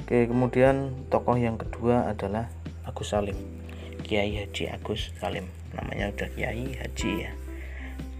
Oke 0.04 0.28
kemudian 0.28 0.92
tokoh 1.08 1.40
yang 1.40 1.56
kedua 1.56 2.12
adalah 2.12 2.52
Agus 2.84 3.16
Salim. 3.16 3.36
Kiai 4.04 4.36
Haji 4.36 4.68
Agus 4.68 5.08
Salim. 5.16 5.48
Namanya 5.72 6.12
udah 6.12 6.28
Kiai 6.36 6.76
Haji 6.76 7.10
ya. 7.24 7.32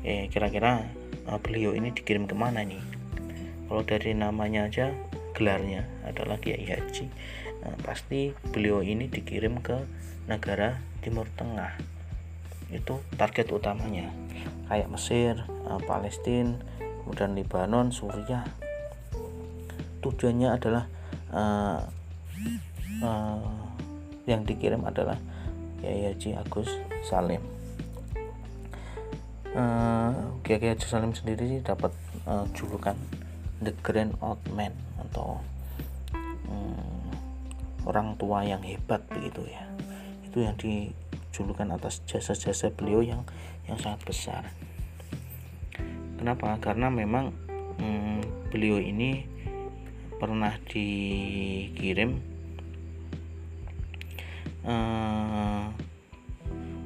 Eh 0.02 0.32
kira-kira 0.32 0.88
uh, 1.28 1.36
beliau 1.38 1.76
ini 1.76 1.92
dikirim 1.92 2.24
ke 2.24 2.32
mana 2.32 2.64
nih? 2.64 2.80
Kalau 3.68 3.84
dari 3.84 4.16
namanya 4.16 4.66
aja 4.72 4.92
gelarnya 5.32 5.88
adalah 6.04 6.38
Kiai 6.38 6.64
Haji. 6.64 7.06
Nah, 7.62 7.76
pasti 7.82 8.34
beliau 8.50 8.82
ini 8.82 9.06
dikirim 9.08 9.62
ke 9.62 9.84
negara 10.26 10.78
Timur 11.02 11.26
Tengah. 11.34 11.78
Itu 12.72 13.02
target 13.18 13.52
utamanya. 13.52 14.08
Kayak 14.66 14.88
Mesir, 14.88 15.34
uh, 15.68 15.80
Palestina, 15.84 16.56
kemudian 17.04 17.36
Lebanon, 17.36 17.92
Suriah. 17.92 18.48
Tujuannya 20.02 20.48
adalah 20.50 20.84
uh, 21.30 21.80
uh, 23.02 23.62
yang 24.26 24.42
dikirim 24.46 24.82
adalah 24.82 25.18
Kiai 25.82 26.10
Haji 26.10 26.38
Agus 26.38 26.70
Salim. 27.06 27.42
Uh, 29.52 30.34
Kiai 30.42 30.72
Haji 30.72 30.86
Salim 30.86 31.12
sendiri 31.12 31.60
dapat 31.60 31.92
uh, 32.26 32.48
julukan 32.56 32.96
The 33.62 33.74
Grand 33.80 34.18
Old 34.18 34.42
Man 34.50 34.74
atau 34.98 35.38
um, 36.50 37.10
orang 37.86 38.18
tua 38.18 38.42
yang 38.42 38.62
hebat 38.62 39.06
begitu 39.10 39.46
ya. 39.46 39.64
Itu 40.26 40.42
yang 40.42 40.58
dijulukan 40.58 41.70
atas 41.74 42.02
jasa-jasa 42.06 42.74
beliau 42.74 43.02
yang 43.02 43.22
yang 43.70 43.78
sangat 43.78 44.02
besar. 44.02 44.42
Kenapa? 46.18 46.58
Karena 46.58 46.90
memang 46.90 47.34
um, 47.78 48.18
beliau 48.50 48.78
ini 48.78 49.26
pernah 50.18 50.54
dikirim 50.70 52.22
uh, 54.62 55.66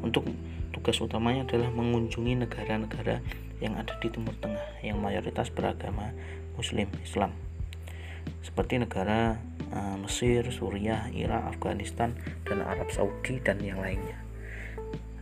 untuk 0.01 0.25
tugas 0.73 0.97
utamanya 1.05 1.45
adalah 1.45 1.69
mengunjungi 1.69 2.49
negara-negara 2.49 3.21
yang 3.61 3.77
ada 3.77 3.97
di 4.01 4.09
Timur 4.13 4.37
Tengah 4.41 4.81
yang 4.85 5.01
mayoritas 5.01 5.49
beragama 5.53 6.13
Muslim 6.57 6.89
Islam 7.05 7.47
seperti 8.43 8.79
negara 8.79 9.39
uh, 9.75 9.97
Mesir, 9.99 10.47
Suriah, 10.55 11.11
Irak, 11.11 11.57
Afghanistan, 11.57 12.15
dan 12.47 12.63
Arab 12.63 12.91
Saudi 12.95 13.43
dan 13.43 13.59
yang 13.63 13.83
lainnya. 13.83 14.19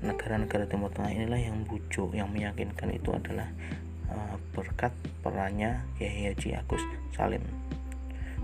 Negara-negara 0.04 0.68
Timur 0.68 0.92
Tengah 0.92 1.12
inilah 1.12 1.40
yang 1.40 1.64
bujuk, 1.64 2.12
yang 2.12 2.28
meyakinkan 2.28 2.92
itu 2.92 3.10
adalah 3.16 3.48
uh, 4.12 4.36
berkat 4.52 4.92
perannya 5.24 5.80
Kiai 5.96 6.32
Haji 6.32 6.60
Agus 6.60 6.84
Salim. 7.16 7.40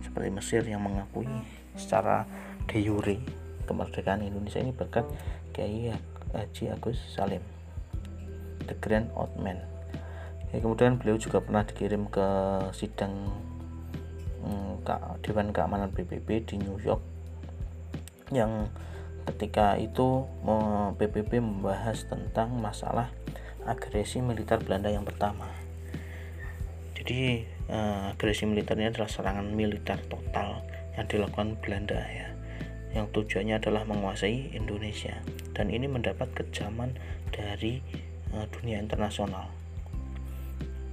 Seperti 0.00 0.28
Mesir 0.32 0.62
yang 0.64 0.80
mengakui 0.80 1.28
secara 1.76 2.24
de 2.66 2.80
jure 2.80 3.20
kemerdekaan 3.68 4.24
Indonesia 4.24 4.64
ini 4.64 4.72
berkat 4.72 5.04
Kiai 5.52 5.92
Haji 6.32 6.64
Agus 6.72 6.98
Salim 7.12 7.44
The 8.64 8.74
Grand 8.80 9.12
Old 9.12 9.36
Man 9.36 9.79
ya, 10.50 10.58
kemudian 10.58 10.98
beliau 10.98 11.16
juga 11.18 11.42
pernah 11.42 11.62
dikirim 11.66 12.06
ke 12.10 12.28
sidang 12.74 13.30
hmm, 14.42 14.86
Dewan 15.22 15.54
Keamanan 15.54 15.90
PBB 15.94 16.46
di 16.46 16.56
New 16.60 16.78
York 16.80 17.02
yang 18.30 18.70
ketika 19.26 19.76
itu 19.76 20.26
PBB 20.96 21.38
membahas 21.38 22.06
tentang 22.06 22.56
masalah 22.58 23.10
agresi 23.66 24.24
militer 24.24 24.58
Belanda 24.62 24.88
yang 24.88 25.04
pertama. 25.04 25.46
Jadi 26.96 27.44
eh, 27.46 28.02
agresi 28.12 28.46
militernya 28.48 28.94
adalah 28.94 29.10
serangan 29.10 29.50
militer 29.52 29.98
total 30.08 30.64
yang 30.96 31.06
dilakukan 31.06 31.58
Belanda 31.60 32.00
ya. 32.00 32.28
Yang 32.90 33.06
tujuannya 33.14 33.62
adalah 33.62 33.82
menguasai 33.86 34.56
Indonesia. 34.56 35.14
Dan 35.54 35.70
ini 35.70 35.86
mendapat 35.86 36.26
kecaman 36.34 36.98
dari 37.30 37.78
uh, 38.34 38.42
dunia 38.50 38.82
internasional. 38.82 39.46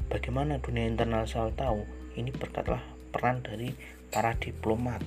Bagaimana 0.08 0.60
dunia 0.64 0.88
internasional 0.88 1.52
tahu? 1.56 1.84
Ini 2.18 2.34
berkatlah 2.34 2.82
peran 3.12 3.44
dari 3.44 3.72
para 4.12 4.36
diplomat 4.36 5.04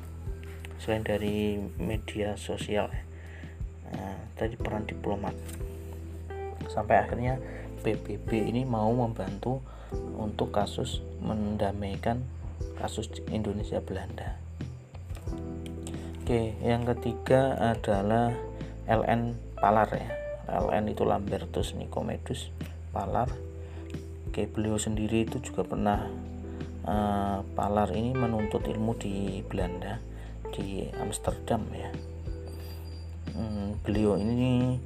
selain 0.80 1.04
dari 1.04 1.60
media 1.76 2.40
sosial 2.40 2.88
uh, 3.92 4.18
tadi 4.40 4.56
peran 4.56 4.88
diplomat 4.88 5.36
sampai 6.72 7.04
akhirnya 7.04 7.36
PBB 7.84 8.48
ini 8.48 8.64
mau 8.64 8.88
membantu 8.88 9.60
untuk 10.16 10.56
kasus 10.56 11.04
mendamaikan 11.20 12.24
kasus 12.80 13.12
Indonesia 13.28 13.84
Belanda 13.84 14.40
Oke, 16.30 16.54
yang 16.62 16.86
ketiga 16.86 17.58
adalah 17.58 18.30
LN 18.86 19.34
Palar 19.58 19.90
ya. 19.90 20.14
LN 20.46 20.94
itu 20.94 21.02
Lambertus 21.02 21.74
Nicomedes 21.74 22.54
Palar. 22.94 23.49
Oke, 24.30 24.46
beliau 24.46 24.78
sendiri 24.78 25.26
itu 25.26 25.42
juga 25.42 25.66
pernah 25.66 26.06
uh, 26.86 27.42
Palar 27.58 27.90
ini 27.90 28.14
menuntut 28.14 28.62
ilmu 28.62 28.94
di 28.94 29.42
Belanda 29.42 29.98
di 30.54 30.86
Amsterdam 31.02 31.66
ya. 31.74 31.90
Hmm, 33.34 33.74
beliau 33.82 34.14
ini 34.14 34.78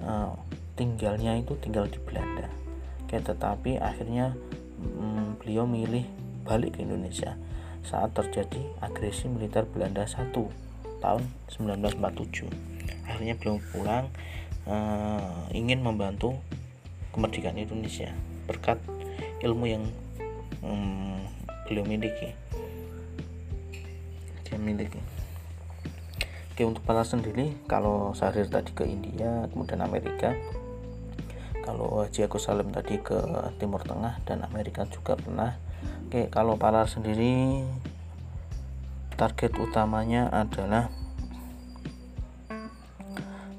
uh, 0.00 0.32
tinggalnya 0.72 1.36
itu 1.36 1.52
tinggal 1.60 1.84
di 1.84 2.00
Belanda. 2.00 2.48
Oke, 3.04 3.20
tetapi 3.20 3.76
akhirnya 3.76 4.32
um, 4.80 5.36
beliau 5.36 5.68
milih 5.68 6.08
balik 6.48 6.80
ke 6.80 6.88
Indonesia 6.88 7.36
saat 7.84 8.16
terjadi 8.16 8.64
agresi 8.80 9.28
militer 9.28 9.68
Belanda 9.68 10.08
satu 10.08 10.48
tahun 11.04 11.28
1947 11.52 12.48
akhirnya 13.04 13.36
belum 13.36 13.60
pulang 13.68 14.08
uh, 14.64 15.44
ingin 15.52 15.84
membantu 15.84 16.40
kemerdekaan 17.12 17.60
Indonesia 17.60 18.12
berkat 18.48 18.80
ilmu 19.44 19.68
yang 19.68 19.84
um, 20.64 21.20
beliau 21.68 21.84
miliki. 21.84 22.32
Dia 24.48 24.56
miliki. 24.56 24.98
Oke 26.56 26.66
untuk 26.66 26.82
para 26.82 27.04
sendiri 27.06 27.54
kalau 27.70 28.16
Syahrir 28.16 28.50
tadi 28.50 28.72
ke 28.72 28.88
India 28.88 29.46
kemudian 29.52 29.84
Amerika. 29.84 30.32
Kalau 31.62 32.00
Haji 32.00 32.24
Agus 32.24 32.48
Salim 32.48 32.72
tadi 32.72 32.96
ke 32.96 33.14
Timur 33.60 33.84
Tengah 33.84 34.24
dan 34.24 34.40
Amerika 34.42 34.88
juga 34.88 35.20
pernah. 35.20 35.60
Oke 36.08 36.32
kalau 36.32 36.56
para 36.56 36.88
sendiri 36.88 37.62
target 39.14 39.52
utamanya 39.60 40.32
adalah 40.32 40.88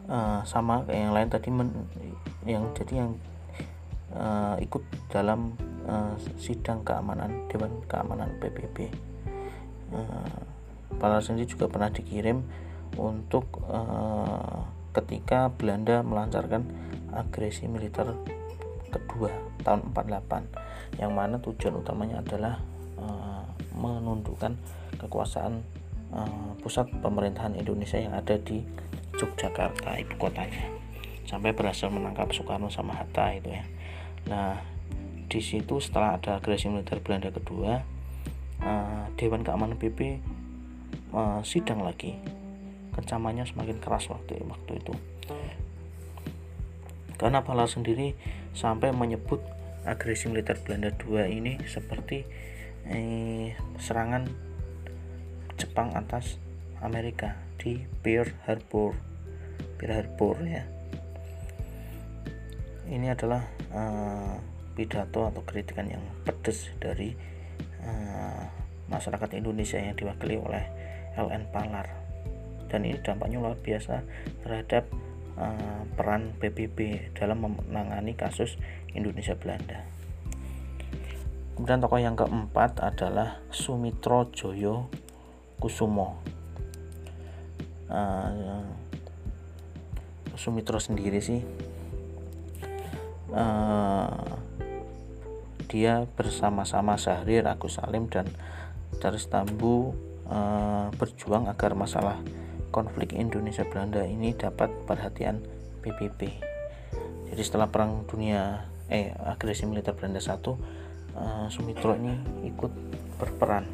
uh, 0.09 0.41
sama 0.43 0.83
kayak 0.83 0.99
yang 0.99 1.13
lain 1.13 1.29
tadi 1.29 1.49
men, 1.53 1.69
yang 2.43 2.63
jadi 2.73 3.05
yang 3.05 3.15
uh, 4.15 4.55
ikut 4.61 4.81
dalam 5.09 5.53
uh, 5.85 6.15
sidang 6.37 6.81
keamanan 6.85 7.49
Dewan 7.51 7.83
Keamanan 7.85 8.37
PBB. 8.41 8.89
Uh, 9.89 10.41
Palar 10.99 11.21
sendiri 11.21 11.45
juga 11.45 11.69
pernah 11.69 11.93
dikirim 11.93 12.41
untuk 12.97 13.61
uh, 13.69 14.65
ketika 14.91 15.53
Belanda 15.53 16.01
melancarkan 16.01 16.65
agresi 17.13 17.69
militer 17.69 18.17
kedua 18.89 19.29
tahun 19.61 19.93
48 19.93 20.97
yang 20.97 21.13
mana 21.13 21.37
tujuan 21.37 21.77
utamanya 21.77 22.25
adalah 22.25 22.57
uh, 22.97 23.45
menundukkan 23.77 24.57
kekuasaan 24.97 25.61
uh, 26.09 26.51
pusat 26.59 26.89
pemerintahan 26.99 27.53
Indonesia 27.53 28.01
yang 28.01 28.17
ada 28.17 28.35
di 28.41 28.65
Yogyakarta 29.19 29.99
ibu 30.01 30.15
kotanya 30.17 30.73
sampai 31.29 31.53
berhasil 31.53 31.93
menangkap 31.93 32.33
Soekarno 32.33 32.73
sama 32.73 32.97
Hatta 32.97 33.29
itu 33.37 33.53
ya 33.53 33.63
nah 34.27 34.59
di 35.29 35.39
situ 35.39 35.77
setelah 35.77 36.17
ada 36.17 36.41
agresi 36.41 36.67
militer 36.67 36.99
Belanda 37.05 37.29
kedua 37.29 37.79
uh, 38.63 39.05
Dewan 39.15 39.45
Keamanan 39.45 39.77
PP 39.79 40.19
uh, 41.13 41.41
sidang 41.45 41.83
lagi. 41.83 42.17
Kecamannya 42.95 43.47
semakin 43.47 43.77
keras 43.79 44.11
waktu 44.11 44.41
waktu 44.43 44.71
itu. 44.81 44.93
Karena 47.19 47.43
Palar 47.43 47.67
sendiri 47.67 48.15
sampai 48.55 48.95
menyebut 48.95 49.43
agresi 49.83 50.31
militer 50.31 50.59
Belanda 50.63 50.91
II 51.03 51.19
ini 51.27 51.59
seperti 51.67 52.23
eh, 52.87 53.55
serangan 53.75 54.27
Jepang 55.59 55.91
atas 55.99 56.39
Amerika 56.79 57.35
di 57.59 57.83
Pearl 57.99 58.31
Harbor. 58.47 58.95
Pearl 59.75 59.95
Harbor 59.99 60.35
ya 60.47 60.63
ini 62.89 63.13
adalah 63.13 63.45
uh, 63.69 64.35
pidato 64.73 65.29
atau 65.29 65.41
kritikan 65.45 65.85
yang 65.85 66.01
pedas 66.25 66.73
dari 66.81 67.13
uh, 67.85 68.43
masyarakat 68.89 69.37
Indonesia 69.37 69.77
yang 69.77 69.93
diwakili 69.93 70.41
oleh 70.41 70.65
LN 71.13 71.53
Palar 71.53 71.85
dan 72.69 72.85
ini 72.85 72.97
dampaknya 73.01 73.41
luar 73.41 73.57
biasa 73.57 74.01
terhadap 74.45 74.89
uh, 75.37 75.81
peran 75.93 76.33
PBB 76.37 77.11
dalam 77.17 77.45
menangani 77.45 78.13
kasus 78.17 78.57
Indonesia 78.93 79.37
Belanda. 79.37 79.85
Kemudian 81.57 81.83
tokoh 81.83 81.99
yang 81.99 82.15
keempat 82.15 82.79
adalah 82.79 83.43
Sumitro 83.51 84.31
Joyo 84.31 84.87
Kusumo. 85.59 86.23
Uh, 87.89 88.63
Sumitro 90.39 90.79
sendiri 90.79 91.19
sih 91.19 91.43
uh, 93.33 94.39
dia 95.69 96.09
bersama-sama 96.17 96.97
Syahrir, 96.97 97.45
Agus 97.45 97.77
Salim 97.77 98.09
dan 98.09 98.25
Daris 98.97 99.29
Tambu 99.29 99.93
uh, 100.25 100.89
berjuang 100.97 101.45
agar 101.45 101.77
masalah 101.77 102.17
konflik 102.73 103.13
Indonesia 103.13 103.65
Belanda 103.65 104.01
ini 104.05 104.33
dapat 104.33 104.69
perhatian 104.85 105.41
PBB. 105.85 106.21
Jadi 107.29 107.41
setelah 107.45 107.69
perang 107.69 108.05
dunia 108.09 108.65
eh 108.89 109.13
agresi 109.13 109.69
militer 109.69 109.93
Belanda 109.93 110.17
satu 110.17 110.57
uh, 111.13 111.45
Sumitro 111.53 111.93
ini 111.93 112.17
ikut 112.49 112.73
berperan 113.21 113.69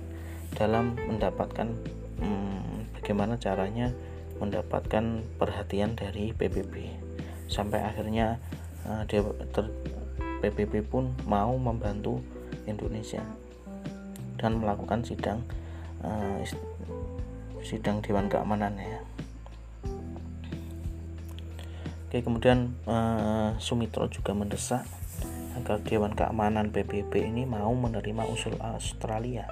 dalam 0.55 0.99
mendapatkan 0.99 1.67
um, 2.19 2.87
bagaimana 2.99 3.39
caranya 3.39 3.95
mendapatkan 4.39 5.23
perhatian 5.39 5.95
dari 5.95 6.35
PBB 6.35 6.91
sampai 7.47 7.83
akhirnya 7.83 8.43
uh, 8.85 9.03
dia 9.09 9.21
ter, 9.53 9.65
PBB 10.41 10.85
pun 10.85 11.13
mau 11.25 11.53
membantu 11.57 12.21
Indonesia 12.69 13.21
dan 14.37 14.61
melakukan 14.61 15.01
sidang 15.05 15.41
uh, 16.05 16.41
sidang 17.65 18.01
Dewan 18.05 18.29
Keamanan 18.29 18.77
ya. 18.77 19.01
Oke, 22.05 22.21
kemudian 22.21 22.77
uh, 22.85 23.57
Sumitro 23.57 24.05
juga 24.07 24.31
mendesak 24.37 24.85
agar 25.57 25.81
Dewan 25.81 26.13
Keamanan 26.13 26.69
PBB 26.69 27.25
ini 27.25 27.43
mau 27.49 27.73
menerima 27.73 28.23
usul 28.29 28.53
Australia 28.61 29.49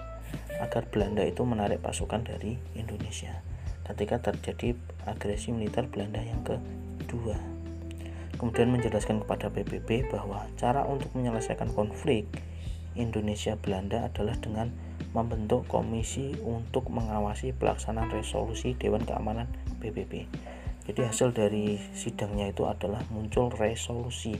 agar 0.61 0.85
Belanda 0.87 1.25
itu 1.25 1.43
menarik 1.43 1.81
pasukan 1.81 2.23
dari 2.23 2.55
Indonesia 2.77 3.41
ketika 3.83 4.31
terjadi 4.31 4.79
agresi 5.03 5.51
militer 5.51 5.89
Belanda 5.91 6.23
yang 6.23 6.39
kedua. 6.45 7.52
Kemudian 8.37 8.73
menjelaskan 8.73 9.21
kepada 9.23 9.53
PBB 9.53 10.09
bahwa 10.09 10.49
cara 10.57 10.83
untuk 10.83 11.13
menyelesaikan 11.13 11.69
konflik 11.71 12.25
Indonesia 12.93 13.57
Belanda 13.57 14.09
adalah 14.09 14.37
dengan 14.37 14.69
membentuk 15.13 15.69
komisi 15.69 16.33
untuk 16.41 16.89
mengawasi 16.89 17.53
pelaksanaan 17.53 18.09
resolusi 18.09 18.73
Dewan 18.77 19.05
Keamanan 19.05 19.49
PBB. 19.81 20.25
Jadi 20.83 20.99
hasil 20.99 21.31
dari 21.31 21.79
sidangnya 21.95 22.51
itu 22.51 22.67
adalah 22.67 22.99
muncul 23.13 23.47
resolusi 23.53 24.35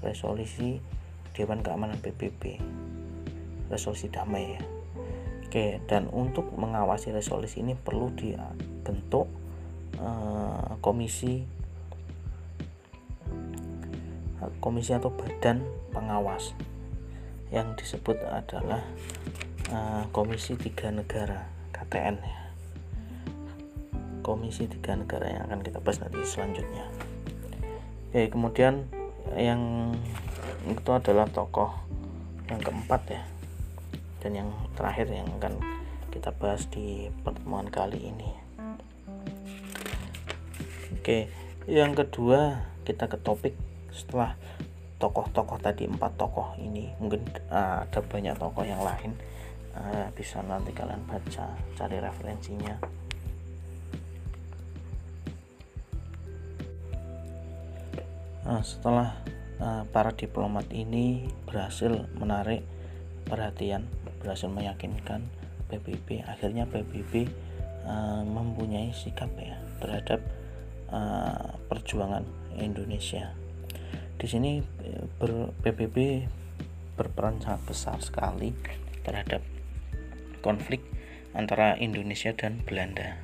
resolusi 0.00 0.80
Dewan 1.36 1.60
Keamanan 1.60 1.98
PBB. 2.00 2.62
Resolusi 3.68 4.08
damai 4.08 4.56
ya. 4.56 4.62
Oke, 5.46 5.78
dan 5.86 6.10
untuk 6.10 6.50
mengawasi 6.58 7.14
resolusi 7.14 7.62
ini 7.62 7.78
perlu 7.78 8.10
dibentuk 8.14 9.30
uh, 10.02 10.74
komisi 10.82 11.46
komisi 14.62 14.96
atau 14.96 15.12
badan 15.12 15.62
pengawas 15.90 16.52
yang 17.54 17.72
disebut 17.78 18.18
adalah 18.26 18.82
Eh, 19.66 20.04
Komisi 20.14 20.54
Tiga 20.54 20.94
Negara 20.94 21.42
KTN 21.74 22.22
ya. 22.22 22.40
Komisi 24.22 24.70
Tiga 24.70 24.94
Negara 24.94 25.26
yang 25.26 25.42
akan 25.50 25.66
kita 25.66 25.82
bahas 25.82 25.98
nanti 25.98 26.22
selanjutnya. 26.22 26.86
Oke, 28.06 28.30
kemudian 28.30 28.86
yang 29.34 29.90
itu 30.70 30.90
adalah 30.94 31.26
tokoh 31.26 31.74
yang 32.46 32.62
keempat 32.62 33.02
ya 33.10 33.22
dan 34.22 34.38
yang 34.38 34.48
terakhir 34.78 35.10
yang 35.10 35.26
akan 35.42 35.58
kita 36.14 36.30
bahas 36.38 36.70
di 36.70 37.10
pertemuan 37.26 37.66
kali 37.66 38.14
ini. 38.14 38.30
Oke, 40.94 41.26
yang 41.66 41.98
kedua 41.98 42.70
kita 42.86 43.10
ke 43.10 43.18
topik 43.18 43.58
setelah 43.96 44.36
tokoh-tokoh 45.00 45.60
tadi 45.60 45.88
empat 45.88 46.12
tokoh 46.20 46.56
ini 46.60 46.92
mungkin 47.00 47.24
uh, 47.48 47.84
ada 47.84 48.00
banyak 48.04 48.36
tokoh 48.36 48.64
yang 48.64 48.84
lain. 48.84 49.16
Uh, 49.76 50.08
bisa 50.16 50.40
nanti 50.40 50.72
kalian 50.72 51.04
baca 51.04 51.52
cari 51.76 52.00
referensinya. 52.00 52.76
Nah, 58.46 58.62
setelah 58.62 59.10
uh, 59.60 59.82
para 59.90 60.14
diplomat 60.14 60.70
ini 60.72 61.28
berhasil 61.44 62.08
menarik 62.16 62.64
perhatian 63.26 63.90
berhasil 64.22 64.46
meyakinkan 64.46 65.26
PBB 65.66 66.22
akhirnya 66.24 66.64
PBB 66.70 67.26
uh, 67.84 68.22
mempunyai 68.22 68.94
sikap 68.94 69.28
ya 69.34 69.58
terhadap 69.82 70.22
uh, 70.94 71.58
perjuangan 71.66 72.22
Indonesia 72.56 73.34
di 74.16 74.26
sini 74.26 74.60
ber, 75.20 75.52
PBB 75.60 76.24
berperan 76.96 77.40
sangat 77.40 77.62
besar 77.68 77.98
sekali 78.00 78.56
terhadap 79.04 79.44
konflik 80.40 80.80
antara 81.36 81.76
Indonesia 81.76 82.32
dan 82.32 82.64
Belanda. 82.64 83.20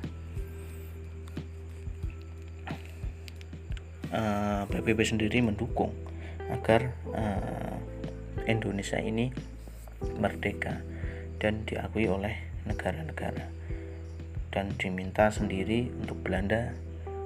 Eh, 4.13 4.63
PBB 4.69 5.01
sendiri 5.01 5.41
mendukung 5.41 5.89
agar 6.53 6.93
uh, 7.17 7.73
Indonesia 8.45 9.01
ini 9.01 9.33
merdeka 10.21 10.85
dan 11.41 11.65
diakui 11.65 12.05
oleh 12.05 12.37
negara-negara 12.69 13.49
dan 14.53 14.69
diminta 14.77 15.33
sendiri 15.33 15.89
untuk 15.97 16.21
Belanda 16.21 16.77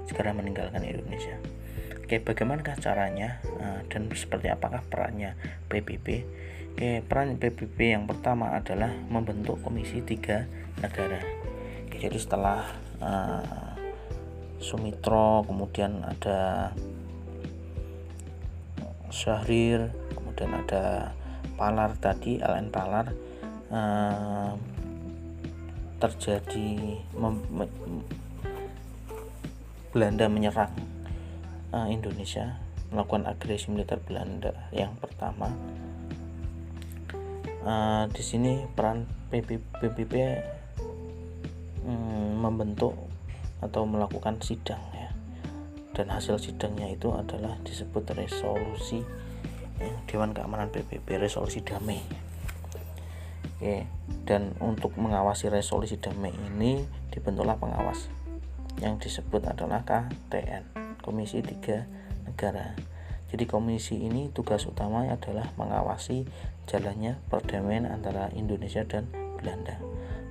segera 0.07 0.31
meninggalkan 0.31 0.79
Indonesia. 0.87 1.35
Oke, 2.07 2.23
bagaimanakah 2.23 2.79
caranya 2.79 3.43
uh, 3.59 3.83
dan 3.91 4.07
seperti 4.15 4.47
apakah 4.47 4.79
perannya 4.87 5.35
PBB? 5.67 6.23
Oke, 6.71 7.03
peran 7.03 7.35
PBB 7.35 7.99
yang 7.99 8.07
pertama 8.07 8.55
adalah 8.55 8.95
membentuk 9.11 9.59
komisi 9.59 9.99
tiga 9.99 10.47
negara. 10.79 11.19
Oke, 11.83 11.99
jadi 11.99 12.15
setelah 12.15 12.63
uh, 13.03 13.75
Sumitro, 14.63 15.43
kemudian 15.51 15.99
ada 15.99 16.71
Syahrir, 19.11 19.91
kemudian 20.15 20.63
ada 20.63 21.11
Palar 21.59 21.91
tadi, 21.99 22.39
LN 22.39 22.71
Palar, 22.71 23.11
uh, 23.67 24.55
terjadi 25.99 27.03
Belanda 29.91 30.31
menyerang 30.31 30.96
uh, 31.71 31.87
Indonesia, 31.91 32.59
melakukan 32.91 33.27
agresi 33.27 33.67
militer 33.71 33.99
Belanda 33.99 34.53
yang 34.71 34.95
pertama. 34.99 35.51
Uh, 37.67 38.07
di 38.15 38.23
sini 38.23 38.63
peran 38.63 39.03
PBB 39.27 40.13
hmm, 41.83 42.39
membentuk 42.39 42.95
atau 43.59 43.83
melakukan 43.83 44.39
sidang 44.39 44.79
ya. 44.95 45.11
Dan 45.91 46.13
hasil 46.13 46.37
sidangnya 46.37 46.93
itu 46.93 47.11
adalah 47.11 47.57
disebut 47.65 48.13
resolusi 48.13 49.01
ya, 49.81 49.91
Dewan 50.07 50.31
Keamanan 50.31 50.71
PBB 50.71 51.19
resolusi 51.19 51.59
damai. 51.65 51.99
Oke, 53.57 53.89
dan 54.29 54.53
untuk 54.61 54.93
mengawasi 54.95 55.49
resolusi 55.49 55.97
damai 55.97 56.29
ini 56.53 56.85
dibentuklah 57.09 57.57
pengawas. 57.57 58.07
Yang 58.77 59.09
disebut 59.09 59.41
adalah 59.49 59.81
KTN 59.81 60.86
Komisi 61.07 61.39
Tiga 61.39 61.87
Negara 62.27 62.75
jadi 63.27 63.43
komisi 63.43 63.99
ini 63.99 64.31
tugas 64.31 64.63
utamanya 64.63 65.19
adalah 65.19 65.51
mengawasi 65.59 66.23
jalannya 66.63 67.19
perdamaian 67.27 67.83
antara 67.83 68.31
Indonesia 68.31 68.87
dan 68.87 69.11
Belanda. 69.35 69.75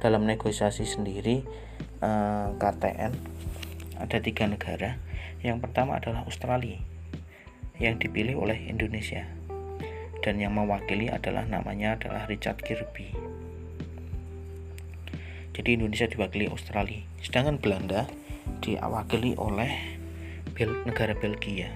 Dalam 0.00 0.24
negosiasi 0.24 0.88
sendiri 0.88 1.44
eh, 2.00 2.48
KTN 2.56 3.12
ada 4.00 4.16
tiga 4.20 4.48
negara. 4.48 4.96
Yang 5.44 5.68
pertama 5.68 6.00
adalah 6.00 6.24
Australia 6.24 6.80
yang 7.76 8.00
dipilih 8.00 8.40
oleh 8.40 8.72
Indonesia 8.72 9.28
dan 10.24 10.40
yang 10.40 10.56
mewakili 10.56 11.12
adalah 11.12 11.44
namanya 11.44 12.00
adalah 12.00 12.24
Richard 12.24 12.64
Kirby. 12.64 13.12
Jadi 15.52 15.76
Indonesia 15.76 16.08
diwakili 16.08 16.48
Australia, 16.48 17.04
sedangkan 17.20 17.60
Belanda 17.60 18.08
diwakili 18.64 19.36
oleh 19.36 19.95
Bel 20.56 20.72
negara 20.88 21.12
Belgia 21.12 21.68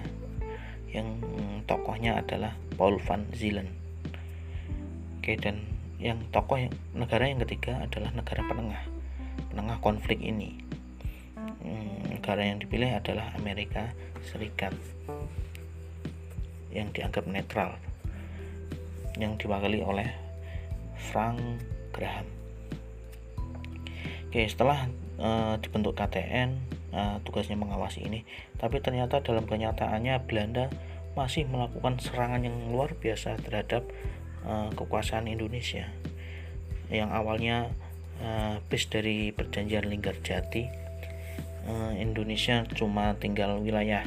yang 0.89 1.21
tokohnya 1.69 2.17
adalah 2.17 2.57
Paul 2.73 2.97
van 2.97 3.29
Zielen 3.37 3.69
oke 5.21 5.37
dan 5.37 5.61
yang 6.01 6.17
tokoh 6.33 6.57
yang, 6.57 6.73
negara 6.97 7.29
yang 7.29 7.37
ketiga 7.45 7.85
adalah 7.85 8.09
negara 8.17 8.41
penengah 8.41 8.81
penengah 9.53 9.77
konflik 9.85 10.17
ini. 10.17 10.57
Hmm, 11.37 12.09
negara 12.09 12.41
yang 12.41 12.57
dipilih 12.57 12.97
adalah 12.97 13.29
Amerika 13.37 13.93
Serikat 14.25 14.73
yang 16.73 16.89
dianggap 16.89 17.29
netral 17.29 17.77
yang 19.21 19.37
diwakili 19.37 19.85
oleh 19.85 20.09
Frank 20.97 21.37
Graham. 21.93 22.25
Oke 24.31 24.49
setelah 24.49 24.89
uh, 25.21 25.59
dibentuk 25.61 25.93
KTN 25.93 26.70
uh, 26.91 27.17
tugasnya 27.23 27.57
mengawasi 27.57 28.05
ini. 28.05 28.23
Tapi 28.59 28.79
ternyata 28.83 29.23
dalam 29.23 29.47
kenyataannya 29.47 30.21
Belanda 30.27 30.71
masih 31.11 31.43
melakukan 31.47 31.99
serangan 31.99 32.43
yang 32.43 32.55
luar 32.71 32.95
biasa 32.95 33.35
terhadap 33.43 33.83
uh, 34.47 34.71
kekuasaan 34.71 35.27
Indonesia. 35.27 35.87
Yang 36.91 37.09
awalnya 37.11 37.57
uh, 38.23 38.59
base 38.67 38.87
dari 38.87 39.31
perjanjian 39.31 39.87
Linggarjati 39.87 40.63
uh, 41.67 41.93
Indonesia 41.95 42.63
cuma 42.75 43.15
tinggal 43.17 43.59
wilayah 43.59 44.05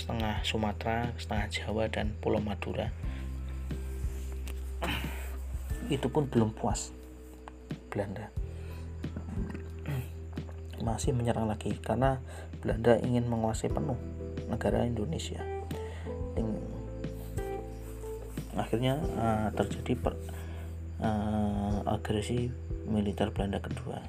setengah 0.00 0.40
Sumatera, 0.44 1.12
setengah 1.20 1.46
Jawa 1.52 1.84
dan 1.92 2.16
Pulau 2.24 2.40
Madura. 2.40 2.88
Itu 5.92 6.08
pun 6.08 6.24
belum 6.24 6.56
puas 6.56 6.88
Belanda 7.92 8.39
masih 10.80 11.12
menyerang 11.12 11.48
lagi 11.48 11.76
karena 11.80 12.20
Belanda 12.60 12.96
ingin 13.00 13.28
menguasai 13.28 13.72
penuh 13.72 13.96
negara 14.48 14.84
Indonesia. 14.84 15.40
Akhirnya 18.60 18.98
uh, 19.16 19.48
terjadi 19.56 19.94
per, 19.96 20.14
uh, 21.00 21.80
agresi 21.88 22.50
militer 22.84 23.32
Belanda 23.32 23.62
kedua 23.62 24.02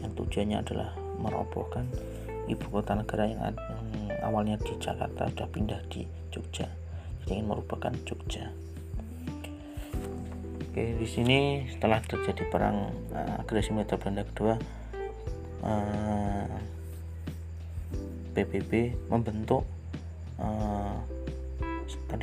yang 0.00 0.12
tujuannya 0.14 0.58
adalah 0.62 0.94
merobohkan 1.18 1.88
ibu 2.46 2.66
kota 2.70 2.94
negara 2.96 3.26
yang, 3.26 3.40
yang 3.52 3.86
awalnya 4.22 4.56
di 4.60 4.76
Jakarta 4.78 5.28
sudah 5.32 5.48
pindah 5.50 5.80
di 5.90 6.06
Jogja. 6.30 6.68
Jadi 7.24 7.40
ingin 7.40 7.46
merupakan 7.50 7.92
Jogja. 8.06 8.48
Oke, 10.70 10.94
di 10.96 11.06
sini 11.10 11.66
setelah 11.66 11.98
terjadi 12.06 12.46
perang 12.46 12.94
uh, 13.10 13.42
agresi 13.42 13.74
militer 13.74 13.98
Belanda 13.98 14.22
kedua, 14.30 14.54
eh, 15.64 16.48
PBB 18.36 18.94
membentuk 19.10 19.66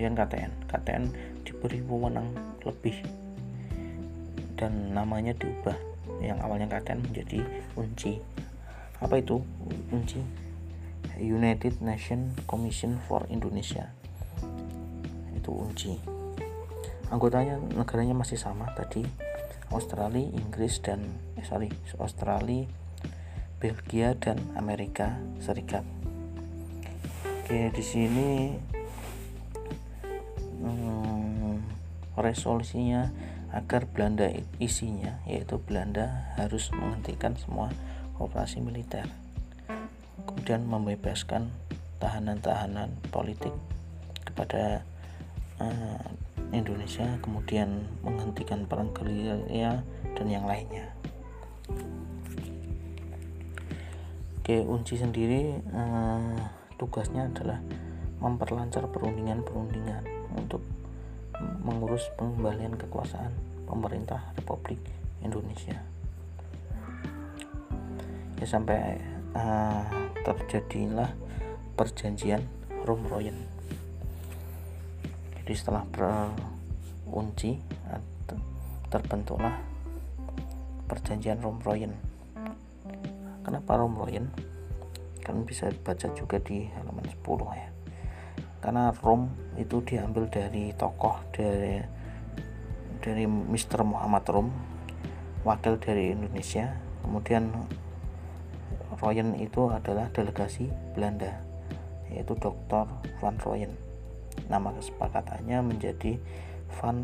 kan 0.08 0.24
KTN 0.24 0.52
KTN 0.72 1.04
diberi 1.44 1.84
wewenang 1.84 2.32
lebih 2.64 2.96
dan 4.56 4.96
namanya 4.96 5.36
diubah. 5.36 5.76
Yang 6.18 6.40
awalnya 6.42 6.68
KTN 6.72 7.00
menjadi 7.06 7.40
UNCI. 7.78 8.18
Apa 9.04 9.22
itu? 9.22 9.44
UNCI? 9.94 10.22
United 11.18 11.82
Nation 11.82 12.34
Commission 12.50 12.98
for 13.06 13.26
Indonesia. 13.30 13.94
Itu 15.38 15.54
UNCI. 15.54 15.98
Anggotanya 17.14 17.62
negaranya 17.78 18.18
masih 18.18 18.40
sama 18.40 18.70
tadi. 18.74 19.06
Australia 19.70 20.24
Inggris 20.24 20.80
dan 20.80 21.04
eh, 21.36 21.44
sorry 21.44 21.68
Australia 22.00 22.64
Belgia 23.58 24.14
dan 24.14 24.38
Amerika 24.54 25.18
Serikat. 25.42 25.82
Oke, 27.26 27.74
di 27.74 27.82
sini 27.82 28.54
hmm, 30.62 31.58
resolusinya 32.14 33.10
agar 33.50 33.90
Belanda 33.90 34.30
isinya 34.62 35.18
yaitu 35.26 35.58
Belanda 35.58 36.38
harus 36.38 36.70
menghentikan 36.70 37.34
semua 37.34 37.74
operasi 38.22 38.62
militer. 38.62 39.10
Kemudian 40.28 40.62
membebaskan 40.70 41.50
tahanan-tahanan 41.98 42.94
politik 43.10 43.54
kepada 44.22 44.86
uh, 45.58 46.06
Indonesia, 46.54 47.18
kemudian 47.26 47.90
menghentikan 48.06 48.70
perang 48.70 48.94
gerilya 48.94 49.82
dan 50.14 50.28
yang 50.30 50.46
lainnya. 50.46 50.94
Oke, 54.48 54.64
Unci 54.64 54.96
sendiri 54.96 55.60
eh, 55.60 56.36
tugasnya 56.80 57.28
adalah 57.28 57.60
memperlancar 58.24 58.88
perundingan-perundingan 58.96 60.08
untuk 60.40 60.64
mengurus 61.68 62.08
pengembalian 62.16 62.80
kekuasaan 62.80 63.36
pemerintah 63.68 64.24
Republik 64.40 64.80
Indonesia. 65.20 65.76
Ya 68.40 68.48
sampai 68.48 69.04
uh, 69.36 69.84
terjadilah 70.24 71.12
perjanjian 71.76 72.48
Romroyen. 72.88 73.36
Jadi 75.44 75.54
setelah 75.60 75.84
berunci 75.92 77.60
terbentuklah 78.88 79.60
perjanjian 80.88 81.44
Romroyen 81.44 82.16
Kenapa 83.48 83.80
Romloyen? 83.80 84.28
Kan 85.24 85.48
bisa 85.48 85.72
baca 85.72 86.12
juga 86.12 86.36
di 86.36 86.68
halaman 86.68 87.08
10 87.08 87.24
ya. 87.56 87.72
Karena 88.60 88.92
Rom 88.92 89.32
itu 89.56 89.80
diambil 89.88 90.28
dari 90.28 90.76
tokoh 90.76 91.16
dari 91.32 91.80
dari 93.00 93.24
Mr. 93.24 93.88
Muhammad 93.88 94.28
Rom, 94.28 94.52
wakil 95.48 95.80
dari 95.80 96.12
Indonesia. 96.12 96.76
Kemudian 97.08 97.48
Royen 99.00 99.40
itu 99.40 99.72
adalah 99.72 100.12
delegasi 100.12 100.68
Belanda, 100.92 101.40
yaitu 102.12 102.36
Dr. 102.36 102.84
Van 103.24 103.40
Royen. 103.48 103.72
Nama 104.52 104.76
kesepakatannya 104.76 105.64
menjadi 105.64 106.20
Van 106.84 107.00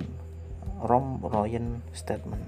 Rom 0.83 1.23
Royen 1.23 1.79
Statement. 1.95 2.43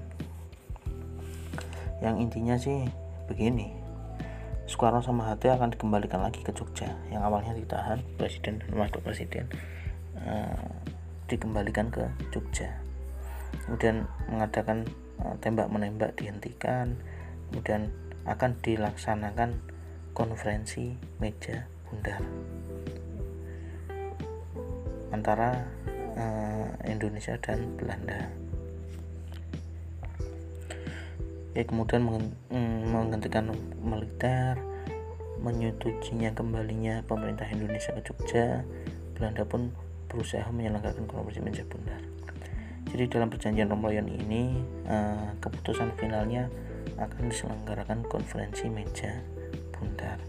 Yang 2.04 2.16
intinya 2.20 2.60
sih 2.60 2.84
begini 3.24 3.75
Soekarno 4.66 4.98
sama 4.98 5.30
Hatta 5.30 5.54
akan 5.54 5.70
dikembalikan 5.78 6.18
lagi 6.26 6.42
ke 6.42 6.50
Jogja 6.50 6.90
yang 7.14 7.22
awalnya 7.22 7.54
ditahan 7.54 8.02
presiden 8.18 8.58
dan 8.58 8.74
wakil 8.74 8.98
presiden 8.98 9.46
uh, 10.18 10.58
dikembalikan 11.30 11.86
ke 11.94 12.02
Jogja. 12.34 12.82
Kemudian 13.62 14.10
mengadakan 14.26 14.90
uh, 15.22 15.38
tembak 15.38 15.70
menembak 15.70 16.18
dihentikan 16.18 16.98
kemudian 17.50 17.94
akan 18.26 18.58
dilaksanakan 18.58 19.62
konferensi 20.10 20.98
meja 21.22 21.70
bundar. 21.86 22.18
Antara 25.14 25.62
uh, 26.18 26.66
Indonesia 26.90 27.38
dan 27.38 27.78
Belanda 27.78 28.26
ya 31.56 31.64
kemudian 31.64 32.04
mm, 32.04 32.92
menghentikan 32.92 33.48
militer 33.80 34.60
menyetujuinya 35.40 36.36
kembalinya 36.36 37.00
pemerintah 37.08 37.48
Indonesia 37.48 37.96
ke 37.96 38.04
Jogja 38.04 38.60
Belanda 39.16 39.48
pun 39.48 39.72
berusaha 40.12 40.44
menyelenggarakan 40.52 41.08
konferensi 41.08 41.40
meja 41.40 41.64
bundar. 41.64 42.00
Jadi 42.86 43.04
dalam 43.10 43.28
perjanjian 43.32 43.68
Romloyon 43.72 44.06
ini 44.06 44.62
uh, 44.86 45.32
keputusan 45.40 45.96
finalnya 45.96 46.52
akan 47.00 47.32
diselenggarakan 47.32 48.04
konferensi 48.06 48.68
meja 48.68 49.24
bundar. 49.72 50.20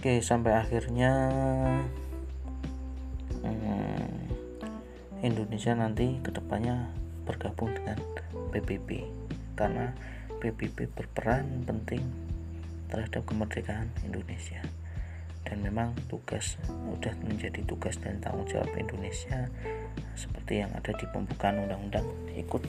Oke, 0.00 0.24
sampai 0.24 0.56
akhirnya 0.56 1.12
hmm, 3.44 4.08
Indonesia 5.20 5.76
nanti 5.76 6.16
ke 6.24 6.32
depannya 6.32 6.88
bergabung 7.30 7.70
dengan 7.78 7.98
PBB 8.50 9.06
karena 9.54 9.94
PBB 10.42 10.90
berperan 10.90 11.62
penting 11.62 12.02
terhadap 12.90 13.22
kemerdekaan 13.22 13.86
Indonesia. 14.02 14.58
Dan 15.46 15.62
memang 15.64 15.94
tugas 16.10 16.58
sudah 16.66 17.14
menjadi 17.22 17.62
tugas 17.64 17.96
dan 18.02 18.18
tanggung 18.18 18.44
jawab 18.50 18.70
Indonesia 18.76 19.48
seperti 20.18 20.66
yang 20.66 20.70
ada 20.74 20.92
di 20.92 21.06
pembukaan 21.08 21.62
undang-undang 21.64 22.06
ikut 22.34 22.62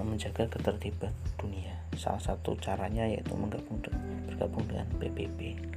menjaga 0.00 0.48
ketertiban 0.48 1.12
dunia. 1.36 1.76
Salah 1.94 2.20
satu 2.20 2.56
caranya 2.58 3.06
yaitu 3.06 3.36
menggabung 3.36 3.78
bergabung 4.26 4.64
dengan 4.66 4.88
PBB 4.98 5.72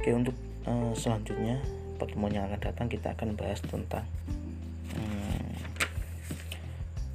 oke 0.00 0.16
untuk 0.16 0.36
uh, 0.64 0.96
selanjutnya 0.96 1.60
pertemuan 2.00 2.32
yang 2.32 2.48
akan 2.48 2.72
datang 2.72 2.88
kita 2.88 3.12
akan 3.12 3.36
bahas 3.36 3.60
tentang 3.60 4.08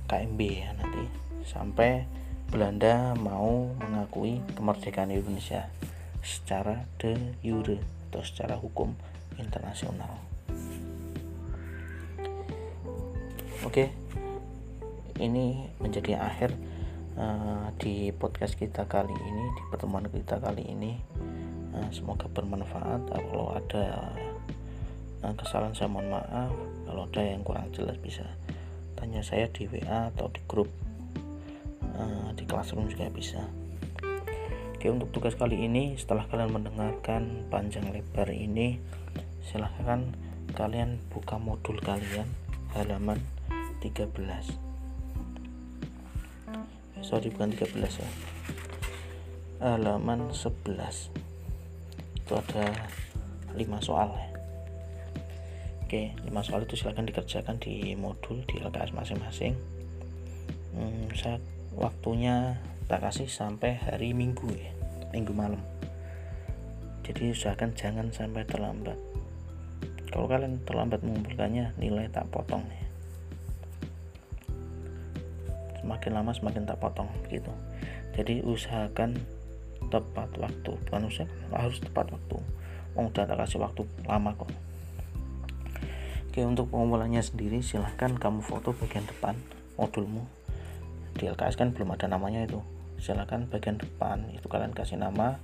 KMB 0.05 0.39
ya 0.41 0.69
nanti 0.77 1.03
sampai 1.45 2.05
Belanda 2.49 3.17
mau 3.17 3.73
mengakui 3.81 4.41
kemerdekaan 4.53 5.09
Indonesia 5.09 5.69
secara 6.21 6.85
de 7.01 7.37
jure 7.41 7.81
atau 8.09 8.21
secara 8.21 8.55
hukum 8.57 8.93
internasional. 9.37 10.21
Oke, 13.65 13.89
ini 15.17 15.65
menjadi 15.81 16.21
akhir 16.21 16.53
uh, 17.17 17.73
di 17.81 18.13
podcast 18.13 18.55
kita 18.55 18.85
kali 18.85 19.11
ini, 19.13 19.45
di 19.57 19.63
pertemuan 19.73 20.05
kita 20.05 20.37
kali 20.37 20.69
ini. 20.69 21.01
Uh, 21.73 21.89
semoga 21.89 22.29
bermanfaat. 22.29 23.09
Kalau 23.09 23.57
ada 23.57 24.13
uh, 25.25 25.33
kesalahan 25.33 25.73
saya 25.73 25.89
mohon 25.89 26.13
maaf. 26.13 26.53
Kalau 26.85 27.09
ada 27.09 27.21
yang 27.25 27.41
kurang 27.41 27.73
jelas 27.73 27.97
bisa 27.99 28.23
tanya 29.05 29.21
saya 29.21 29.45
di 29.53 29.69
WA 29.69 30.09
atau 30.09 30.33
di 30.33 30.41
grup 30.49 30.65
uh, 31.93 32.33
di 32.33 32.41
classroom 32.49 32.89
juga 32.89 33.05
bisa. 33.13 33.37
Oke 34.73 34.89
untuk 34.89 35.13
tugas 35.13 35.37
kali 35.37 35.61
ini 35.61 35.93
setelah 35.93 36.25
kalian 36.25 36.49
mendengarkan 36.49 37.45
panjang 37.53 37.85
lebar 37.93 38.33
ini 38.33 38.81
silahkan 39.45 40.09
kalian 40.57 40.97
buka 41.13 41.37
modul 41.37 41.77
kalian 41.85 42.25
halaman 42.73 43.21
13 43.85 44.09
sorry 47.05 47.29
bukan 47.29 47.53
13 47.53 47.77
ya. 47.77 48.09
Halaman 49.61 50.33
11 50.33 51.13
itu 52.17 52.33
ada 52.33 52.73
5 53.53 53.85
soal 53.85 54.09
ya 54.17 54.34
Oke 55.95 56.11
5 56.27 56.43
soal 56.43 56.67
itu 56.67 56.75
silahkan 56.75 57.07
dikerjakan 57.07 57.55
di 57.55 57.95
modul 57.95 58.43
di 58.51 58.59
LKS 58.59 58.91
masing-masing. 58.91 59.55
Hmm, 60.75 61.07
saya 61.15 61.39
waktunya 61.71 62.59
tak 62.91 62.99
kasih 63.07 63.31
sampai 63.31 63.79
hari 63.79 64.11
minggu 64.11 64.43
ya 64.51 64.75
minggu 65.15 65.31
malam. 65.31 65.63
Jadi 67.07 67.31
usahakan 67.31 67.79
jangan 67.79 68.11
sampai 68.11 68.43
terlambat. 68.43 68.99
Kalau 70.11 70.27
kalian 70.27 70.59
terlambat 70.67 70.99
mengumpulkannya 70.99 71.79
nilai 71.79 72.11
tak 72.11 72.27
potong 72.27 72.67
ya. 72.67 72.83
semakin 75.79 76.11
lama 76.11 76.35
semakin 76.35 76.67
tak 76.67 76.83
potong 76.83 77.07
begitu. 77.23 77.55
Jadi 78.19 78.43
usahakan 78.43 79.15
tepat 79.87 80.27
waktu. 80.43 80.75
Bukan 80.75 81.07
harus 81.55 81.79
tepat 81.79 82.11
waktu. 82.11 82.35
Mau 82.99 83.07
udah 83.07 83.23
tak 83.23 83.39
kasih 83.39 83.63
waktu 83.63 83.87
lama 84.03 84.35
kok 84.35 84.64
oke 86.35 86.51
untuk 86.51 86.67
pengumpulannya 86.67 87.23
sendiri 87.23 87.63
silahkan 87.63 88.11
kamu 88.19 88.43
foto 88.43 88.75
bagian 88.75 89.07
depan 89.07 89.39
modulmu. 89.79 90.27
Di 91.15 91.31
LKS 91.31 91.55
kan 91.55 91.71
belum 91.71 91.95
ada 91.95 92.11
namanya 92.11 92.43
itu. 92.43 92.59
Silakan 92.99 93.47
bagian 93.47 93.79
depan 93.79 94.27
itu 94.35 94.43
kalian 94.51 94.75
kasih 94.75 94.99
nama 94.99 95.39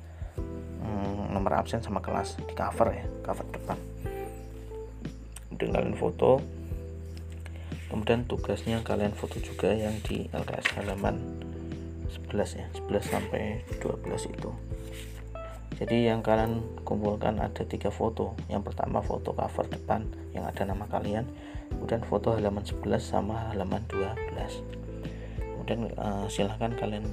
hmm, 0.83 1.31
nomor 1.31 1.63
absen 1.63 1.79
sama 1.79 2.03
kelas. 2.03 2.35
Di 2.43 2.51
cover 2.51 2.91
ya 2.91 3.07
cover 3.23 3.47
depan. 3.55 3.79
Kemudian 5.55 5.95
foto. 5.95 6.43
Kemudian 7.87 8.27
tugasnya 8.27 8.83
kalian 8.83 9.15
foto 9.15 9.39
juga 9.39 9.71
yang 9.71 9.95
di 10.03 10.27
LKS 10.27 10.75
halaman 10.75 11.23
11 12.35 12.59
ya 12.59 12.67
11 12.91 12.99
sampai 12.99 13.63
12 13.79 14.27
itu 14.27 14.51
jadi 15.81 16.13
yang 16.13 16.21
kalian 16.21 16.61
kumpulkan 16.85 17.41
ada 17.41 17.65
tiga 17.65 17.89
foto. 17.89 18.37
Yang 18.45 18.69
pertama 18.69 19.01
foto 19.01 19.33
cover 19.33 19.65
depan 19.65 20.05
yang 20.29 20.45
ada 20.45 20.61
nama 20.61 20.85
kalian 20.85 21.25
kemudian 21.73 22.05
foto 22.05 22.37
halaman 22.37 22.61
11 22.61 23.01
sama 23.01 23.49
halaman 23.49 23.81
12 23.89 24.61
kemudian 25.41 25.89
uh, 25.97 26.27
silahkan 26.29 26.75
kalian 26.77 27.07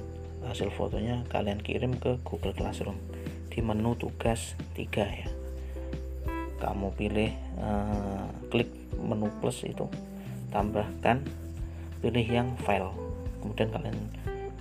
hasil 0.45 0.69
fotonya 0.75 1.25
kalian 1.33 1.57
kirim 1.65 1.97
ke 1.97 2.21
Google 2.21 2.53
Classroom. 2.53 3.01
Di 3.49 3.65
menu 3.65 3.97
tugas 3.97 4.53
3 4.77 4.85
ya. 5.01 5.29
Kamu 6.61 6.93
pilih 6.93 7.33
uh, 7.57 8.29
klik 8.53 8.69
menu 9.01 9.33
plus 9.41 9.65
itu 9.65 9.89
tambahkan 10.53 11.25
pilih 12.05 12.27
yang 12.29 12.53
file. 12.61 12.93
Kemudian 13.41 13.73
kalian 13.73 13.97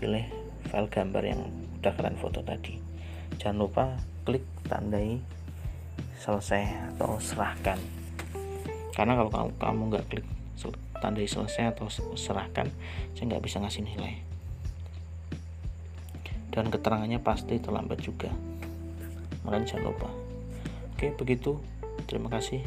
pilih 0.00 0.24
file 0.72 0.88
gambar 0.88 1.22
yang 1.28 1.44
udah 1.84 1.92
kalian 1.92 2.16
foto 2.16 2.40
tadi 2.40 2.87
jangan 3.38 3.58
lupa 3.62 3.84
klik 4.26 4.42
tandai 4.66 5.22
selesai 6.18 6.94
atau 6.94 7.22
serahkan. 7.22 7.78
Karena 8.92 9.14
kalau 9.14 9.30
kamu 9.30 9.50
kamu 9.62 9.82
nggak 9.94 10.06
klik 10.10 10.26
tandai 10.98 11.30
selesai 11.30 11.78
atau 11.78 11.86
serahkan 12.18 12.66
saya 13.14 13.24
nggak 13.30 13.42
bisa 13.46 13.62
ngasih 13.62 13.86
nilai. 13.86 14.18
Dan 16.50 16.74
keterangannya 16.74 17.22
pasti 17.22 17.62
terlambat 17.62 18.02
juga. 18.02 18.34
Makanya 19.46 19.78
jangan 19.78 19.94
lupa. 19.94 20.10
Oke 20.98 21.14
begitu. 21.14 21.62
Terima 22.10 22.26
kasih. 22.26 22.66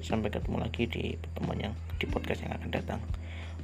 Sampai 0.00 0.32
ketemu 0.32 0.64
lagi 0.64 0.88
di 0.88 1.20
pertemuan 1.20 1.60
yang 1.60 1.74
di 2.00 2.08
podcast 2.08 2.40
yang 2.40 2.56
akan 2.56 2.72
datang. 2.72 3.00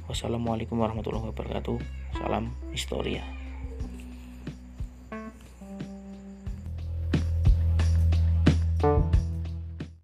Wassalamualaikum 0.05 0.77
warahmatullahi 0.77 1.33
wabarakatuh. 1.33 1.81
Salam 2.21 2.53
historia 2.69 3.42